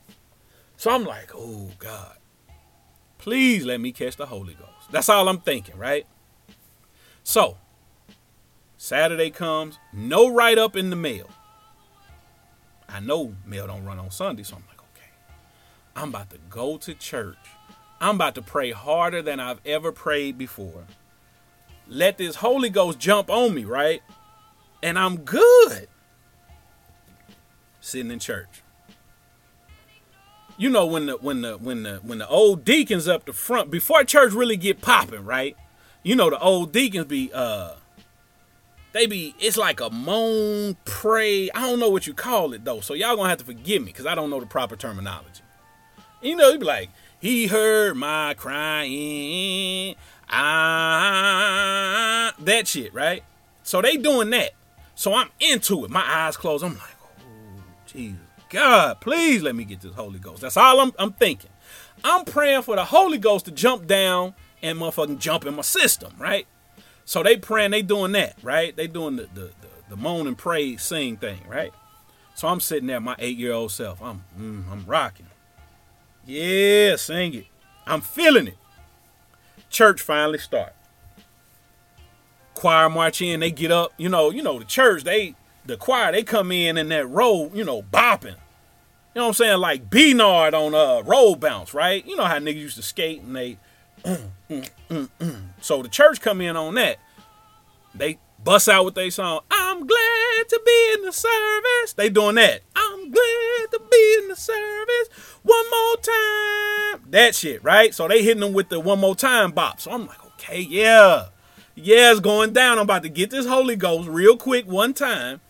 So 0.77 0.91
I'm 0.91 1.03
like, 1.03 1.31
oh 1.35 1.69
God, 1.79 2.17
please 3.17 3.65
let 3.65 3.81
me 3.81 3.91
catch 3.91 4.15
the 4.15 4.25
Holy 4.25 4.53
Ghost. 4.53 4.91
That's 4.91 5.09
all 5.09 5.27
I'm 5.27 5.39
thinking, 5.39 5.77
right? 5.77 6.05
So 7.23 7.57
Saturday 8.77 9.31
comes, 9.31 9.79
no 9.91 10.31
write 10.31 10.57
up 10.57 10.77
in 10.77 10.89
the 10.89 10.95
mail. 10.95 11.29
I 12.87 13.01
know 13.01 13.35
mail 13.45 13.67
don't 13.67 13.83
run 13.83 13.99
on 13.99 14.11
Sunday, 14.11 14.43
so 14.43 14.55
I'm 14.55 14.63
like, 14.69 14.79
okay, 14.79 15.09
I'm 15.95 16.09
about 16.09 16.29
to 16.29 16.37
go 16.49 16.77
to 16.77 16.93
church. 16.93 17.35
I'm 17.99 18.15
about 18.15 18.35
to 18.35 18.41
pray 18.41 18.71
harder 18.71 19.21
than 19.21 19.39
I've 19.39 19.61
ever 19.65 19.91
prayed 19.91 20.37
before. 20.37 20.83
Let 21.87 22.17
this 22.17 22.37
Holy 22.37 22.69
Ghost 22.69 22.99
jump 22.99 23.29
on 23.29 23.53
me, 23.53 23.65
right? 23.65 24.01
And 24.83 24.99
I'm 24.99 25.17
good. 25.17 25.87
Sitting 27.79 28.11
in 28.11 28.19
church. 28.19 28.61
You 30.57 30.69
know 30.69 30.85
when 30.85 31.05
the 31.05 31.13
when 31.17 31.41
the 31.41 31.57
when 31.57 31.83
the 31.83 31.99
when 32.03 32.17
the 32.17 32.27
old 32.27 32.65
deacons 32.65 33.07
up 33.07 33.25
the 33.25 33.33
front 33.33 33.69
before 33.69 34.03
church 34.03 34.33
really 34.33 34.57
get 34.57 34.81
popping, 34.81 35.23
right? 35.23 35.55
You 36.03 36.15
know 36.15 36.29
the 36.29 36.39
old 36.39 36.71
deacons 36.71 37.05
be 37.05 37.31
uh 37.31 37.75
they 38.91 39.05
be 39.05 39.35
it's 39.39 39.57
like 39.57 39.79
a 39.79 39.91
moan, 39.91 40.75
pray. 40.83 41.51
I 41.51 41.61
don't 41.61 41.79
know 41.79 41.89
what 41.89 42.07
you 42.07 42.13
call 42.15 42.53
it 42.53 42.65
though, 42.65 42.81
so 42.81 42.95
y'all 42.95 43.15
gonna 43.15 43.29
have 43.29 43.37
to 43.37 43.45
forgive 43.45 43.83
me 43.83 43.91
because 43.91 44.07
I 44.07 44.15
don't 44.15 44.31
know 44.31 44.39
the 44.39 44.47
proper 44.47 44.75
terminology. 44.75 45.43
You 46.23 46.35
know, 46.35 46.51
he 46.51 46.57
be 46.57 46.65
like, 46.65 46.89
he 47.27 47.47
heard 47.47 47.97
my 47.97 48.35
crying, 48.35 49.95
ah, 50.29 52.33
that 52.39 52.67
shit, 52.69 52.93
right? 52.93 53.21
So 53.63 53.81
they 53.81 53.97
doing 53.97 54.29
that. 54.29 54.51
So 54.95 55.13
I'm 55.13 55.29
into 55.41 55.83
it. 55.83 55.91
My 55.91 56.03
eyes 56.05 56.37
closed. 56.37 56.63
I'm 56.63 56.75
like, 56.75 56.95
oh, 57.19 57.63
Jesus, 57.85 58.17
God, 58.49 59.01
please 59.01 59.43
let 59.43 59.57
me 59.57 59.65
get 59.65 59.81
this 59.81 59.93
Holy 59.93 60.19
Ghost. 60.19 60.41
That's 60.41 60.55
all 60.55 60.79
I'm, 60.79 60.93
I'm 60.97 61.11
thinking. 61.11 61.49
I'm 62.01 62.23
praying 62.23 62.61
for 62.61 62.77
the 62.77 62.85
Holy 62.85 63.17
Ghost 63.17 63.43
to 63.45 63.51
jump 63.51 63.87
down 63.87 64.33
and 64.61 64.79
motherfucking 64.79 65.19
jump 65.19 65.45
in 65.45 65.55
my 65.55 65.63
system, 65.63 66.13
right? 66.17 66.47
So 67.03 67.23
they 67.23 67.35
praying, 67.35 67.71
they 67.71 67.81
doing 67.81 68.13
that, 68.13 68.37
right? 68.41 68.73
They 68.73 68.87
doing 68.87 69.17
the 69.17 69.27
the, 69.33 69.41
the, 69.41 69.67
the 69.89 69.97
moan 69.97 70.27
and 70.27 70.37
pray, 70.37 70.77
sing 70.77 71.17
thing, 71.17 71.41
right? 71.45 71.73
So 72.35 72.47
I'm 72.47 72.61
sitting 72.61 72.87
there, 72.87 73.01
my 73.01 73.17
eight 73.19 73.37
year 73.37 73.51
old 73.51 73.71
self. 73.71 74.01
I'm 74.01 74.23
mm, 74.39 74.71
I'm 74.71 74.85
rocking. 74.85 75.26
Yeah, 76.27 76.97
sing 76.97 77.33
it. 77.33 77.45
I'm 77.87 78.01
feeling 78.01 78.47
it. 78.47 78.57
Church 79.69 80.01
finally 80.01 80.39
start. 80.39 80.73
Choir 82.53 82.89
march 82.89 83.21
in, 83.21 83.39
they 83.39 83.49
get 83.49 83.71
up. 83.71 83.93
You 83.97 84.09
know, 84.09 84.29
you 84.29 84.43
know 84.43 84.59
the 84.59 84.65
church. 84.65 85.05
They 85.05 85.35
the 85.65 85.77
choir 85.77 86.11
they 86.11 86.23
come 86.23 86.51
in 86.51 86.77
in 86.77 86.89
that 86.89 87.07
row, 87.07 87.49
you 87.53 87.63
know, 87.63 87.81
bopping. 87.81 88.35
You 89.15 89.21
know 89.21 89.23
what 89.23 89.27
I'm 89.27 89.33
saying? 89.33 89.59
Like 89.59 89.89
B-Nard 89.89 90.53
on 90.53 90.73
a 90.73 90.77
uh, 90.99 91.01
roll 91.03 91.35
bounce, 91.35 91.73
right? 91.73 92.05
You 92.05 92.15
know 92.17 92.25
how 92.25 92.37
niggas 92.39 92.55
used 92.55 92.75
to 92.75 92.83
skate 92.83 93.21
and 93.21 93.35
they 93.35 93.57
mm, 94.05 94.29
mm, 94.49 95.09
mm, 95.19 95.41
so 95.61 95.81
the 95.81 95.89
church 95.89 96.21
come 96.21 96.41
in 96.41 96.55
on 96.55 96.75
that. 96.75 96.97
They 97.95 98.19
bust 98.43 98.69
out 98.69 98.85
with 98.85 98.95
their 98.95 99.09
song. 99.11 99.41
I'm 99.49 99.87
glad 99.87 100.49
to 100.49 100.61
be 100.65 100.93
in 100.95 101.05
the 101.05 101.11
service. 101.11 101.93
They 101.93 102.09
doing 102.09 102.35
that. 102.35 102.61
I'm 102.75 102.86
the 104.27 104.35
service. 104.35 105.09
One 105.43 105.69
more 105.69 105.97
time. 105.97 107.03
That 107.11 107.35
shit, 107.35 107.63
right? 107.63 107.93
So 107.93 108.07
they 108.07 108.23
hitting 108.23 108.41
them 108.41 108.53
with 108.53 108.69
the 108.69 108.79
one 108.79 108.99
more 108.99 109.15
time 109.15 109.51
bop. 109.51 109.79
So 109.79 109.91
I'm 109.91 110.07
like, 110.07 110.23
okay, 110.33 110.61
yeah. 110.61 111.27
Yeah, 111.75 112.11
it's 112.11 112.19
going 112.19 112.53
down. 112.53 112.79
I'm 112.79 112.83
about 112.83 113.03
to 113.03 113.09
get 113.09 113.29
this 113.29 113.45
Holy 113.45 113.75
Ghost 113.75 114.09
real 114.09 114.35
quick 114.35 114.65
one 114.65 114.93
time. 114.93 115.41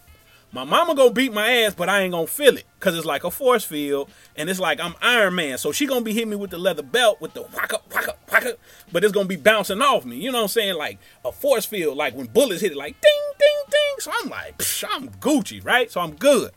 My 0.51 0.63
mama 0.63 0.95
gonna 0.95 1.11
beat 1.11 1.33
my 1.33 1.49
ass, 1.49 1.75
but 1.75 1.89
I 1.89 2.01
ain't 2.01 2.13
gonna 2.13 2.25
feel 2.25 2.57
it. 2.57 2.65
Cause 2.79 2.95
it's 2.95 3.05
like 3.05 3.23
a 3.23 3.31
force 3.31 3.63
field. 3.63 4.09
And 4.35 4.49
it's 4.49 4.59
like 4.59 4.79
I'm 4.79 4.95
Iron 5.01 5.35
Man. 5.35 5.57
So 5.57 5.71
she 5.71 5.85
gonna 5.85 6.01
be 6.01 6.13
hitting 6.13 6.29
me 6.29 6.35
with 6.35 6.51
the 6.51 6.57
leather 6.57 6.83
belt 6.83 7.19
with 7.19 7.33
the 7.33 7.43
whacka, 7.43 7.79
whacka, 7.89 8.15
whacka. 8.29 8.55
But 8.91 9.03
it's 9.03 9.13
gonna 9.13 9.27
be 9.27 9.35
bouncing 9.35 9.81
off 9.81 10.05
me. 10.05 10.15
You 10.15 10.31
know 10.31 10.39
what 10.39 10.43
I'm 10.43 10.47
saying? 10.49 10.75
Like 10.75 10.99
a 11.25 11.31
force 11.31 11.65
field, 11.65 11.97
like 11.97 12.15
when 12.15 12.27
bullets 12.27 12.61
hit 12.61 12.71
it, 12.71 12.77
like 12.77 12.99
ding, 13.01 13.21
ding, 13.37 13.63
ding. 13.69 13.95
So 13.99 14.11
I'm 14.23 14.29
like, 14.29 14.61
I'm 14.89 15.09
Gucci, 15.09 15.63
right? 15.63 15.91
So 15.91 16.01
I'm 16.01 16.15
good. 16.15 16.51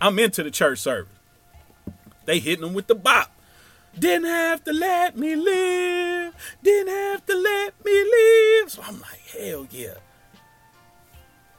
I'm 0.00 0.18
into 0.18 0.42
the 0.42 0.50
church 0.50 0.78
service. 0.78 1.13
They 2.26 2.38
hitting 2.38 2.64
them 2.64 2.74
with 2.74 2.86
the 2.86 2.94
bop. 2.94 3.30
Didn't 3.98 4.26
have 4.26 4.64
to 4.64 4.72
let 4.72 5.16
me 5.16 5.36
live. 5.36 6.34
Didn't 6.62 6.92
have 6.92 7.24
to 7.26 7.36
let 7.36 7.84
me 7.84 7.92
live. 7.92 8.70
So 8.70 8.82
I'm 8.82 9.00
like, 9.00 9.20
hell 9.38 9.66
yeah. 9.70 9.94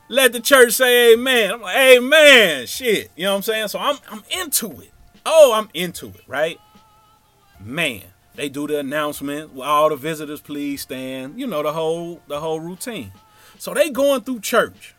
Let 0.07 0.33
the 0.33 0.39
church 0.39 0.73
say 0.73 1.13
amen. 1.13 1.51
I'm 1.51 1.61
like, 1.61 1.77
amen. 1.77 2.67
Shit. 2.67 3.11
You 3.15 3.23
know 3.23 3.31
what 3.31 3.37
I'm 3.37 3.43
saying? 3.43 3.67
So 3.69 3.79
I'm 3.79 3.97
I'm 4.09 4.23
into 4.29 4.71
it. 4.81 4.91
Oh, 5.25 5.53
I'm 5.55 5.69
into 5.73 6.07
it, 6.07 6.21
right? 6.27 6.59
Man, 7.59 8.03
they 8.35 8.49
do 8.49 8.67
the 8.67 8.79
announcement. 8.79 9.53
Well, 9.53 9.67
all 9.67 9.89
the 9.89 9.95
visitors 9.95 10.41
please 10.41 10.81
stand. 10.81 11.39
You 11.39 11.47
know, 11.47 11.63
the 11.63 11.73
whole 11.73 12.21
the 12.27 12.39
whole 12.39 12.59
routine. 12.59 13.11
So 13.57 13.73
they 13.73 13.89
going 13.89 14.21
through 14.21 14.41
church. 14.41 14.93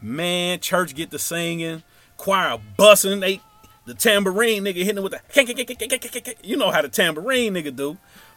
Man, 0.00 0.60
church 0.60 0.94
get 0.94 1.10
the 1.10 1.18
singing, 1.18 1.82
choir 2.16 2.58
bussing, 2.78 3.20
they 3.20 3.40
the 3.86 3.94
tambourine 3.94 4.64
nigga 4.64 4.84
hitting 4.84 5.02
with 5.02 5.12
the 5.12 6.34
you 6.42 6.56
know 6.56 6.70
how 6.70 6.82
the 6.82 6.88
tambourine 6.88 7.54
nigga 7.54 7.74
do 7.74 7.96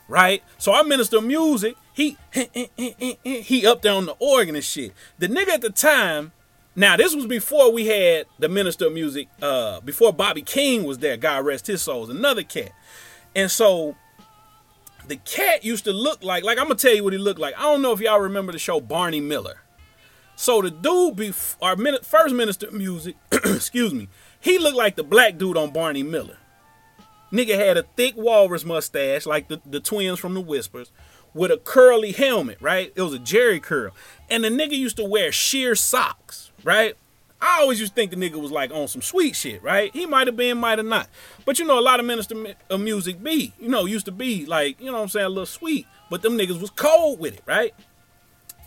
right? 0.10 0.44
So 0.58 0.74
I 0.74 0.82
minister 0.82 1.18
of 1.18 1.24
music. 1.24 1.76
He 1.94 2.18
he 2.34 3.66
up 3.66 3.82
there 3.82 3.94
on 3.94 4.08
the 4.08 4.16
organ 4.20 4.56
and 4.56 4.64
shit. 4.64 4.92
The 5.20 5.28
nigga 5.28 5.50
at 5.50 5.62
the 5.62 5.70
time. 5.70 6.34
Now 6.76 6.98
this 6.98 7.16
was 7.16 7.26
before 7.26 7.72
we 7.72 7.88
had 7.88 8.26
the 8.38 8.50
minister 8.50 8.88
of 8.88 8.94
music. 8.94 9.30
Uh, 9.42 9.80
before 9.82 10.12
Bobby 10.12 10.42
King 10.42 10.84
was 10.84 10.98
there. 10.98 11.16
God 11.16 11.46
rest 11.46 11.68
his 11.68 11.82
soul. 11.82 12.10
Another 12.10 12.44
cat. 12.44 12.72
And 13.36 13.50
so 13.50 13.96
the 15.08 15.18
cat 15.18 15.64
used 15.64 15.86
to 15.86 15.94
look 15.94 16.24
like 16.24 16.44
like 16.44 16.58
I'm 16.58 16.66
gonna 16.66 16.76
tell 16.76 16.94
you 16.94 17.04
what 17.04 17.14
he 17.14 17.20
looked 17.20 17.40
like. 17.40 17.58
I 17.58 17.64
don't 17.64 17.82
know 17.82 17.94
if 17.94 18.00
y'all 18.00 18.20
remember 18.20 18.52
the 18.52 18.60
show 18.60 18.82
Barney 18.82 19.22
Miller. 19.22 19.62
So 20.36 20.62
the 20.62 20.72
dude, 20.72 21.18
be 21.18 21.34
our 21.62 21.76
first 22.02 22.34
minister 22.34 22.68
of 22.68 22.74
music, 22.74 23.18
excuse 23.32 23.94
me, 23.94 24.08
he 24.40 24.58
looked 24.58 24.78
like 24.78 24.96
the 24.96 25.04
black 25.04 25.38
dude 25.38 25.58
on 25.58 25.72
Barney 25.72 26.04
Miller. 26.04 26.38
Nigga 27.32 27.56
had 27.56 27.78
a 27.78 27.84
thick 27.84 28.16
walrus 28.18 28.66
mustache, 28.66 29.26
like 29.26 29.48
the, 29.48 29.62
the 29.66 29.80
twins 29.80 30.20
from 30.20 30.34
the 30.34 30.42
Whispers, 30.42 30.92
with 31.34 31.52
a 31.52 31.58
curly 31.58 32.12
helmet, 32.12 32.58
right? 32.60 32.92
It 32.96 33.02
was 33.02 33.14
a 33.14 33.20
Jheri 33.20 33.62
curl. 33.62 33.92
And 34.30 34.44
the 34.44 34.50
nigga 34.50 34.72
used 34.72 34.98
to 34.98 35.04
wear 35.04 35.32
sheer 35.32 35.76
socks, 35.76 36.52
right? 36.64 36.96
I 37.42 37.62
always 37.62 37.80
used 37.80 37.94
to 37.94 37.96
think 37.96 38.12
the 38.12 38.18
nigga 38.18 38.42
was 38.42 38.52
like 38.52 38.72
on 38.72 38.88
some 38.88 39.02
sweet 39.02 39.36
shit, 39.36 39.64
right? 39.64 39.94
He 39.94 40.06
might 40.06 40.28
have 40.28 40.36
been, 40.36 40.58
might 40.58 40.78
have 40.78 40.88
not. 40.88 41.08
But 41.46 41.60
you 41.60 41.66
know, 41.66 41.80
a 41.80 41.82
lot 41.82 42.00
of 42.00 42.06
minister 42.06 42.36
of 42.70 42.82
music 42.82 43.24
be, 43.24 43.54
you 43.60 43.70
know, 43.70 43.86
used 43.86 44.06
to 44.08 44.12
be 44.12 44.46
like, 44.46 44.80
you 44.80 44.88
know 44.88 44.94
what 44.94 45.04
I'm 45.04 45.10
saying, 45.10 45.26
a 45.26 45.30
little 45.30 45.46
sweet. 45.46 45.86
But 46.10 46.22
them 46.22 46.38
niggas 46.38 46.60
was 46.60 46.72
cold 46.72 47.20
with 47.20 47.36
it, 47.36 47.44
right? 47.46 47.74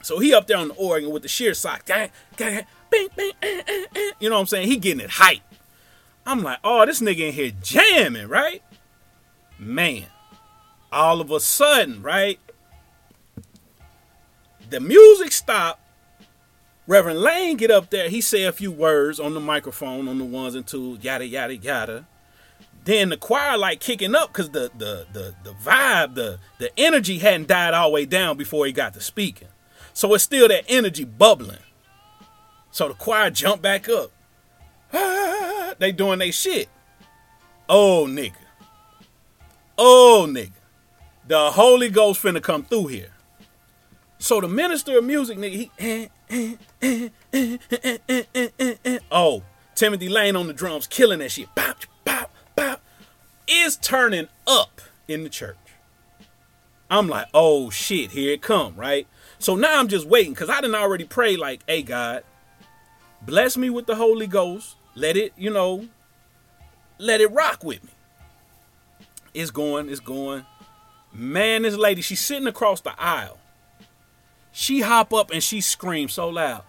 So 0.02 0.18
he 0.18 0.32
up 0.34 0.46
there 0.46 0.56
on 0.56 0.68
the 0.68 0.74
organ 0.74 1.10
with 1.10 1.22
the 1.22 1.28
sheer 1.28 1.54
sock. 1.54 1.84
Gang, 1.84 2.10
gang, 2.36 2.64
bing, 2.90 3.08
bing, 3.16 3.32
eh, 3.42 3.62
eh, 3.66 3.84
eh. 3.94 4.10
You 4.20 4.30
know 4.30 4.36
what 4.36 4.42
I'm 4.42 4.46
saying? 4.46 4.68
He 4.68 4.76
getting 4.76 5.00
it 5.00 5.10
hype. 5.10 5.40
I'm 6.24 6.42
like, 6.42 6.58
oh, 6.62 6.86
this 6.86 7.00
nigga 7.00 7.28
in 7.28 7.32
here 7.32 7.52
jamming, 7.62 8.28
right? 8.28 8.62
Man, 9.58 10.06
all 10.90 11.20
of 11.20 11.30
a 11.30 11.40
sudden, 11.40 12.02
right? 12.02 12.38
The 14.70 14.80
music 14.80 15.32
stopped. 15.32 15.80
Reverend 16.86 17.20
Lane 17.20 17.56
get 17.56 17.70
up 17.70 17.90
there. 17.90 18.08
He 18.08 18.20
say 18.20 18.44
a 18.44 18.52
few 18.52 18.72
words 18.72 19.20
on 19.20 19.34
the 19.34 19.40
microphone 19.40 20.08
on 20.08 20.18
the 20.18 20.24
ones 20.24 20.54
and 20.54 20.66
twos, 20.66 21.02
yada 21.02 21.26
yada 21.26 21.56
yada. 21.56 22.06
Then 22.84 23.10
the 23.10 23.16
choir 23.16 23.56
like 23.56 23.78
kicking 23.78 24.14
up 24.14 24.32
because 24.32 24.50
the, 24.50 24.70
the 24.76 25.06
the 25.12 25.34
the 25.44 25.50
vibe, 25.50 26.14
the 26.14 26.38
the 26.58 26.70
energy 26.76 27.18
hadn't 27.18 27.48
died 27.48 27.74
all 27.74 27.90
the 27.90 27.94
way 27.94 28.04
down 28.04 28.36
before 28.36 28.66
he 28.66 28.72
got 28.72 28.94
to 28.94 29.00
speaking. 29.00 29.48
So 29.92 30.12
it's 30.14 30.24
still 30.24 30.48
that 30.48 30.64
energy 30.68 31.04
bubbling. 31.04 31.58
So 32.72 32.88
the 32.88 32.94
choir 32.94 33.30
jump 33.30 33.62
back 33.62 33.88
up. 33.88 34.10
Ah, 35.82 35.82
they 35.82 35.92
doing 35.92 36.20
they 36.20 36.30
shit. 36.30 36.68
Oh 37.68 38.06
nigga. 38.08 38.32
Oh 39.76 40.26
nigga. 40.28 40.52
The 41.26 41.50
Holy 41.50 41.88
Ghost 41.88 42.22
finna 42.22 42.40
come 42.42 42.62
through 42.62 42.86
here. 42.88 43.10
So 44.18 44.40
the 44.40 44.48
minister 44.48 44.98
of 44.98 45.04
music, 45.04 45.38
nigga, 45.38 45.70
he 45.78 46.10
Oh, 49.10 49.42
Timothy 49.74 50.08
Lane 50.08 50.36
on 50.36 50.46
the 50.46 50.52
drums 50.52 50.86
killing 50.86 51.18
that 51.18 51.32
shit. 51.32 51.52
Bop, 51.56 51.78
bop, 52.04 52.32
bop. 52.54 52.80
Is 53.48 53.76
turning 53.76 54.28
up 54.46 54.80
in 55.08 55.24
the 55.24 55.28
church. 55.28 55.56
I'm 56.88 57.08
like, 57.08 57.26
oh 57.34 57.70
shit, 57.70 58.12
here 58.12 58.32
it 58.32 58.42
come, 58.42 58.76
right? 58.76 59.08
So 59.38 59.56
now 59.56 59.80
I'm 59.80 59.88
just 59.88 60.06
waiting 60.06 60.34
because 60.34 60.48
I 60.48 60.60
didn't 60.60 60.76
already 60.76 61.04
pray 61.04 61.36
like, 61.36 61.64
hey 61.66 61.82
God, 61.82 62.22
bless 63.22 63.56
me 63.56 63.68
with 63.70 63.86
the 63.86 63.96
Holy 63.96 64.28
Ghost. 64.28 64.76
Let 64.94 65.16
it, 65.16 65.32
you 65.36 65.50
know, 65.50 65.88
let 66.98 67.20
it 67.20 67.30
rock 67.30 67.64
with 67.64 67.82
me. 67.82 67.90
It's 69.34 69.50
going, 69.50 69.88
it's 69.88 70.00
going. 70.00 70.44
Man, 71.12 71.62
this 71.62 71.76
lady, 71.76 72.02
she's 72.02 72.20
sitting 72.20 72.46
across 72.46 72.80
the 72.80 72.98
aisle. 73.00 73.38
She 74.52 74.80
hop 74.80 75.12
up 75.12 75.30
and 75.30 75.42
she 75.42 75.60
screams 75.60 76.12
so 76.12 76.28
loud. 76.28 76.62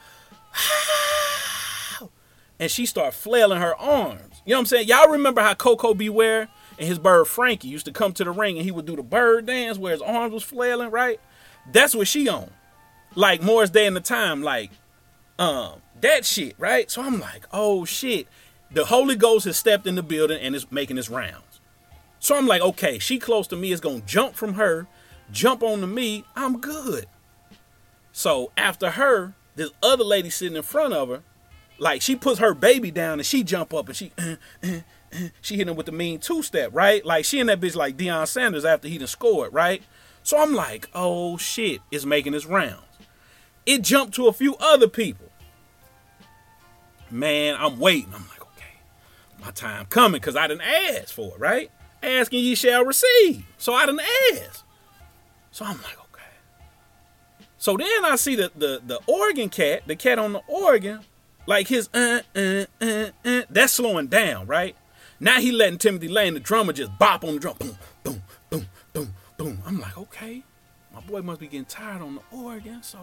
and 2.59 2.71
she 2.71 2.85
start 2.85 3.13
flailing 3.13 3.59
her 3.59 3.75
arms. 3.75 4.41
You 4.45 4.51
know 4.51 4.57
what 4.57 4.61
I'm 4.61 4.65
saying? 4.67 4.87
Y'all 4.87 5.09
remember 5.11 5.41
how 5.41 5.53
Koko 5.53 5.93
B. 5.93 6.09
Ware 6.09 6.47
and 6.77 6.87
his 6.87 6.99
bird 6.99 7.27
Frankie 7.27 7.67
used 7.67 7.85
to 7.85 7.91
come 7.91 8.13
to 8.13 8.23
the 8.23 8.31
ring 8.31 8.57
and 8.57 8.65
he 8.65 8.71
would 8.71 8.85
do 8.85 8.95
the 8.95 9.03
bird 9.03 9.45
dance 9.45 9.77
where 9.77 9.91
his 9.91 10.01
arms 10.01 10.33
was 10.33 10.43
flailing, 10.43 10.91
right? 10.91 11.19
That's 11.71 11.95
what 11.95 12.07
she 12.07 12.27
on. 12.29 12.49
Like 13.15 13.41
Morris 13.41 13.69
Day 13.69 13.85
in 13.85 13.93
the 13.93 14.01
time, 14.01 14.41
like 14.41 14.71
um 15.43 15.81
that 16.01 16.25
shit, 16.25 16.55
right? 16.57 16.89
So 16.89 17.01
I'm 17.01 17.19
like, 17.19 17.47
oh 17.51 17.85
shit. 17.85 18.27
The 18.71 18.85
Holy 18.85 19.15
Ghost 19.15 19.45
has 19.45 19.55
stepped 19.55 19.85
in 19.85 19.95
the 19.95 20.03
building 20.03 20.39
and 20.41 20.55
is 20.55 20.71
making 20.71 20.97
his 20.97 21.09
rounds. 21.09 21.61
So 22.19 22.35
I'm 22.35 22.47
like, 22.47 22.61
okay, 22.61 22.97
she 22.99 23.19
close 23.19 23.47
to 23.47 23.55
me 23.55 23.71
is 23.71 23.79
gonna 23.79 24.01
jump 24.01 24.35
from 24.35 24.55
her, 24.55 24.87
jump 25.31 25.61
onto 25.61 25.85
me, 25.85 26.23
I'm 26.35 26.59
good. 26.59 27.05
So 28.11 28.51
after 28.57 28.91
her, 28.91 29.33
this 29.55 29.71
other 29.81 30.03
lady 30.03 30.29
sitting 30.29 30.55
in 30.57 30.63
front 30.63 30.93
of 30.93 31.09
her, 31.09 31.23
like 31.77 32.01
she 32.01 32.15
puts 32.15 32.39
her 32.39 32.53
baby 32.53 32.91
down 32.91 33.19
and 33.19 33.25
she 33.25 33.43
jump 33.43 33.73
up 33.73 33.87
and 33.87 33.95
she 33.95 34.11
she 35.41 35.57
hit 35.57 35.67
him 35.67 35.75
with 35.75 35.85
the 35.85 35.91
mean 35.91 36.19
two 36.19 36.41
step, 36.41 36.71
right? 36.73 37.05
Like 37.05 37.25
she 37.25 37.39
and 37.39 37.49
that 37.49 37.59
bitch 37.59 37.75
like 37.75 37.97
Deion 37.97 38.27
Sanders 38.27 38.65
after 38.65 38.87
he 38.87 38.97
done 38.97 39.07
scored, 39.07 39.53
right? 39.53 39.83
So 40.23 40.41
I'm 40.41 40.53
like, 40.53 40.89
oh 40.95 41.37
shit, 41.37 41.81
it's 41.91 42.05
making 42.05 42.33
its 42.33 42.45
rounds. 42.45 42.81
It 43.65 43.81
jumped 43.81 44.15
to 44.15 44.27
a 44.27 44.33
few 44.33 44.55
other 44.55 44.87
people. 44.87 45.29
Man, 47.13 47.55
I'm 47.59 47.77
waiting. 47.77 48.11
I'm 48.11 48.27
like, 48.27 48.41
okay, 48.41 48.73
my 49.39 49.51
time 49.51 49.85
coming 49.85 50.19
because 50.19 50.35
I 50.35 50.47
didn't 50.47 50.63
ask 50.63 51.13
for 51.13 51.35
it, 51.35 51.39
right? 51.39 51.71
Asking 52.01 52.43
ye 52.43 52.55
shall 52.55 52.83
receive. 52.83 53.45
So 53.59 53.75
I 53.75 53.85
didn't 53.85 54.01
ask. 54.33 54.65
So 55.51 55.63
I'm 55.63 55.79
like, 55.83 55.99
okay. 55.99 56.23
So 57.59 57.77
then 57.77 58.03
I 58.03 58.15
see 58.15 58.35
the 58.35 58.51
the 58.55 58.81
the 58.83 58.99
organ 59.05 59.49
cat, 59.49 59.83
the 59.85 59.95
cat 59.95 60.17
on 60.17 60.33
the 60.33 60.41
organ, 60.47 61.01
like 61.45 61.67
his 61.67 61.87
uh, 61.93 62.21
uh, 62.35 62.65
uh, 62.81 63.09
uh, 63.23 63.41
that's 63.47 63.73
slowing 63.73 64.07
down, 64.07 64.47
right? 64.47 64.75
Now 65.19 65.39
he 65.39 65.51
letting 65.51 65.77
Timothy 65.77 66.07
Lane, 66.07 66.33
the 66.33 66.39
drummer, 66.39 66.73
just 66.73 66.97
bop 66.97 67.23
on 67.23 67.35
the 67.35 67.39
drum. 67.39 67.55
Boom, 67.59 67.77
boom, 68.03 68.23
boom, 68.49 68.65
boom, 68.91 69.13
boom. 69.37 69.61
I'm 69.67 69.79
like, 69.79 69.97
okay. 69.99 70.43
My 70.91 71.01
boy 71.01 71.21
must 71.21 71.39
be 71.39 71.45
getting 71.47 71.65
tired 71.65 72.01
on 72.01 72.15
the 72.15 72.21
organ, 72.35 72.81
so 72.81 72.97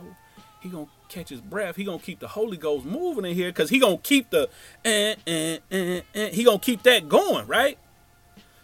he 0.61 0.69
gonna 0.69 0.87
catch 1.09 1.31
his 1.31 1.41
breath. 1.41 1.77
He 1.77 1.85
gonna 1.85 1.99
keep 1.99 2.21
the 2.21 2.29
Holy 2.29 2.57
Ghost 2.57 2.85
moving 2.85 3.25
in 3.25 3.35
here, 3.35 3.51
cause 3.53 3.71
he 3.71 3.79
gonna 3.79 3.99
keep 3.99 4.31
the 4.31 4.49
eh, 4.85 5.17
eh, 5.27 5.59
eh, 5.71 6.01
eh, 6.15 6.31
he 6.31 6.45
gonna 6.45 6.59
keep 6.59 6.83
that 6.85 7.09
going, 7.09 7.47
right? 7.47 7.79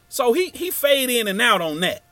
So 0.08 0.32
he 0.32 0.50
he 0.54 0.70
fade 0.70 1.10
in 1.10 1.26
and 1.26 1.40
out 1.40 1.60
on 1.60 1.80
that. 1.80 2.02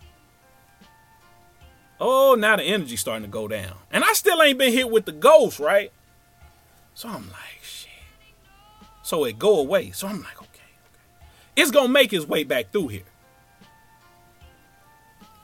Oh, 2.00 2.34
now 2.36 2.56
the 2.56 2.64
energy 2.64 2.96
starting 2.96 3.22
to 3.22 3.30
go 3.30 3.46
down, 3.46 3.76
and 3.90 4.02
I 4.02 4.12
still 4.14 4.42
ain't 4.42 4.58
been 4.58 4.72
hit 4.72 4.90
with 4.90 5.04
the 5.04 5.12
ghost, 5.12 5.60
right? 5.60 5.92
So 6.94 7.08
I'm 7.08 7.28
like, 7.28 7.62
shit. 7.62 7.90
So 9.02 9.24
it 9.24 9.38
go 9.38 9.58
away. 9.58 9.90
So 9.90 10.08
I'm 10.08 10.22
like, 10.22 10.40
okay 10.40 10.48
okay. 10.54 11.26
it's 11.56 11.70
gonna 11.70 11.88
make 11.88 12.10
his 12.10 12.26
way 12.26 12.44
back 12.44 12.72
through 12.72 12.88
here. 12.88 13.02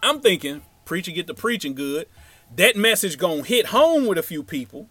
I'm 0.02 0.20
thinking, 0.20 0.62
preacher 0.84 1.12
get 1.12 1.26
the 1.26 1.34
preaching 1.34 1.74
good. 1.74 2.06
That 2.56 2.76
message 2.76 3.18
gonna 3.18 3.42
hit 3.42 3.66
home 3.66 4.06
with 4.06 4.18
a 4.18 4.22
few 4.22 4.42
people. 4.42 4.88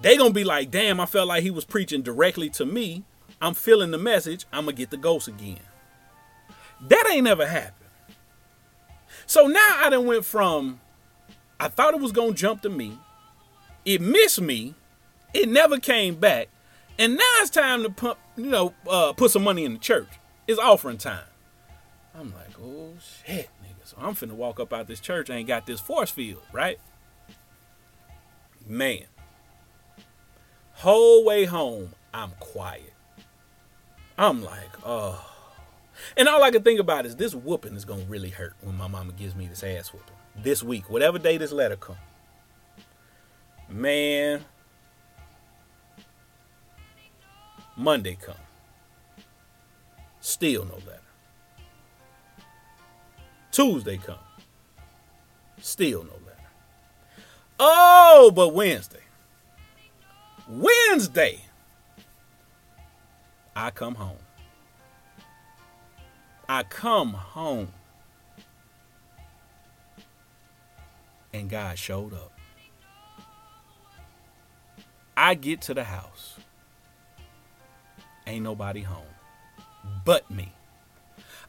They 0.00 0.16
gonna 0.16 0.32
be 0.32 0.44
like, 0.44 0.70
damn, 0.70 0.98
I 0.98 1.06
felt 1.06 1.28
like 1.28 1.42
he 1.42 1.50
was 1.50 1.64
preaching 1.64 2.02
directly 2.02 2.50
to 2.50 2.66
me. 2.66 3.04
I'm 3.40 3.54
feeling 3.54 3.90
the 3.90 3.98
message. 3.98 4.46
I'm 4.52 4.64
gonna 4.64 4.76
get 4.76 4.90
the 4.90 4.96
ghost 4.96 5.28
again. 5.28 5.60
That 6.88 7.08
ain't 7.10 7.24
never 7.24 7.46
happened. 7.46 7.76
So 9.26 9.46
now 9.46 9.78
I 9.78 9.90
done 9.90 10.06
went 10.06 10.24
from 10.24 10.80
I 11.60 11.68
thought 11.68 11.94
it 11.94 12.00
was 12.00 12.12
gonna 12.12 12.34
jump 12.34 12.62
to 12.62 12.68
me. 12.68 12.98
It 13.84 14.00
missed 14.00 14.40
me. 14.40 14.74
It 15.32 15.48
never 15.48 15.78
came 15.78 16.16
back. 16.16 16.48
And 16.98 17.14
now 17.14 17.22
it's 17.38 17.50
time 17.50 17.84
to 17.84 17.90
pump, 17.90 18.18
you 18.36 18.46
know, 18.46 18.74
uh, 18.88 19.12
put 19.12 19.30
some 19.30 19.44
money 19.44 19.64
in 19.64 19.74
the 19.74 19.78
church. 19.78 20.08
It's 20.46 20.58
offering 20.58 20.98
time. 20.98 21.24
I'm 22.14 22.34
like, 22.34 22.50
oh 22.60 22.94
shit. 23.24 23.48
So 23.92 23.98
I'm 24.00 24.14
finna 24.14 24.32
walk 24.32 24.58
up 24.58 24.72
out 24.72 24.86
this 24.86 25.00
church. 25.00 25.28
I 25.28 25.34
ain't 25.36 25.48
got 25.48 25.66
this 25.66 25.80
force 25.80 26.10
field, 26.10 26.42
right? 26.50 26.78
Man. 28.66 29.04
Whole 30.72 31.24
way 31.24 31.44
home, 31.44 31.92
I'm 32.14 32.30
quiet. 32.40 32.94
I'm 34.16 34.42
like, 34.42 34.70
oh. 34.84 35.22
And 36.16 36.26
all 36.26 36.42
I 36.42 36.50
can 36.50 36.62
think 36.62 36.80
about 36.80 37.04
is 37.04 37.16
this 37.16 37.34
whooping 37.34 37.74
is 37.74 37.84
gonna 37.84 38.04
really 38.04 38.30
hurt 38.30 38.54
when 38.62 38.76
my 38.78 38.88
mama 38.88 39.12
gives 39.12 39.34
me 39.36 39.46
this 39.46 39.62
ass 39.62 39.92
whooping. 39.92 40.16
This 40.42 40.62
week, 40.62 40.88
whatever 40.88 41.18
day 41.18 41.36
this 41.36 41.52
letter 41.52 41.76
come. 41.76 41.96
Man, 43.68 44.42
Monday 47.76 48.16
come. 48.20 48.36
Still 50.20 50.64
no 50.64 50.76
letter. 50.76 51.01
Tuesday 53.52 53.98
come. 53.98 54.16
Still 55.60 56.02
no 56.04 56.12
letter. 56.26 56.50
Oh, 57.60 58.32
but 58.34 58.54
Wednesday. 58.54 59.02
Wednesday. 60.48 61.40
I 63.54 63.70
come 63.70 63.94
home. 63.94 64.16
I 66.48 66.64
come 66.64 67.12
home. 67.12 67.68
And 71.32 71.48
God 71.48 71.78
showed 71.78 72.14
up. 72.14 72.32
I 75.16 75.34
get 75.34 75.60
to 75.62 75.74
the 75.74 75.84
house. 75.84 76.36
Ain't 78.26 78.42
nobody 78.42 78.80
home 78.80 79.06
but 80.04 80.30
me. 80.30 80.52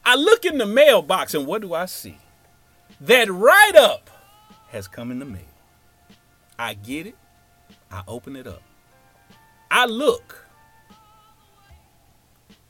I 0.06 0.16
look 0.16 0.44
in 0.44 0.58
the 0.58 0.66
mailbox 0.66 1.34
and 1.34 1.46
what 1.46 1.62
do 1.62 1.74
I 1.74 1.86
see? 1.86 2.18
That 3.00 3.30
write 3.30 3.76
up 3.76 4.10
has 4.68 4.88
come 4.88 5.10
in 5.10 5.18
the 5.18 5.24
mail. 5.24 5.42
I 6.58 6.74
get 6.74 7.06
it. 7.06 7.16
I 7.90 8.02
open 8.06 8.36
it 8.36 8.46
up. 8.46 8.62
I 9.70 9.86
look. 9.86 10.46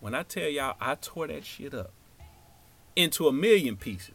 When 0.00 0.14
I 0.14 0.22
tell 0.22 0.48
y'all 0.48 0.76
I 0.80 0.96
tore 0.96 1.26
that 1.28 1.44
shit 1.44 1.74
up 1.74 1.92
into 2.96 3.26
a 3.28 3.32
million 3.32 3.76
pieces. 3.76 4.14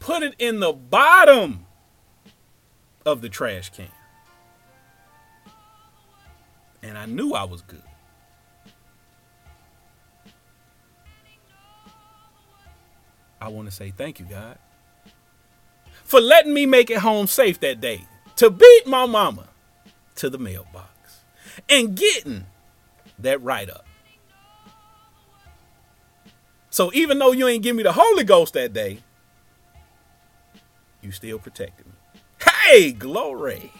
put 0.00 0.22
it 0.22 0.34
in 0.38 0.60
the 0.60 0.72
bottom 0.72 1.66
of 3.06 3.20
the 3.22 3.28
trash 3.28 3.70
can. 3.70 3.88
And 6.82 6.98
I 6.98 7.06
knew 7.06 7.32
I 7.32 7.44
was 7.44 7.62
good. 7.62 7.82
Want 13.50 13.68
to 13.68 13.74
say 13.74 13.90
thank 13.90 14.18
you, 14.20 14.26
God, 14.26 14.58
for 16.04 16.20
letting 16.20 16.54
me 16.54 16.66
make 16.66 16.90
it 16.90 16.98
home 16.98 17.26
safe 17.26 17.60
that 17.60 17.80
day 17.80 18.06
to 18.36 18.50
beat 18.50 18.86
my 18.86 19.06
mama 19.06 19.48
to 20.16 20.30
the 20.30 20.38
mailbox 20.38 21.20
and 21.68 21.94
getting 21.96 22.46
that 23.18 23.42
write 23.42 23.70
up. 23.70 23.86
So 26.70 26.90
even 26.94 27.18
though 27.18 27.32
you 27.32 27.48
ain't 27.48 27.62
give 27.62 27.74
me 27.74 27.82
the 27.82 27.92
Holy 27.92 28.24
Ghost 28.24 28.54
that 28.54 28.72
day, 28.72 29.00
you 31.02 31.12
still 31.12 31.38
protected 31.38 31.86
me. 31.86 31.92
Hey, 32.40 32.92
glory. 32.92 33.72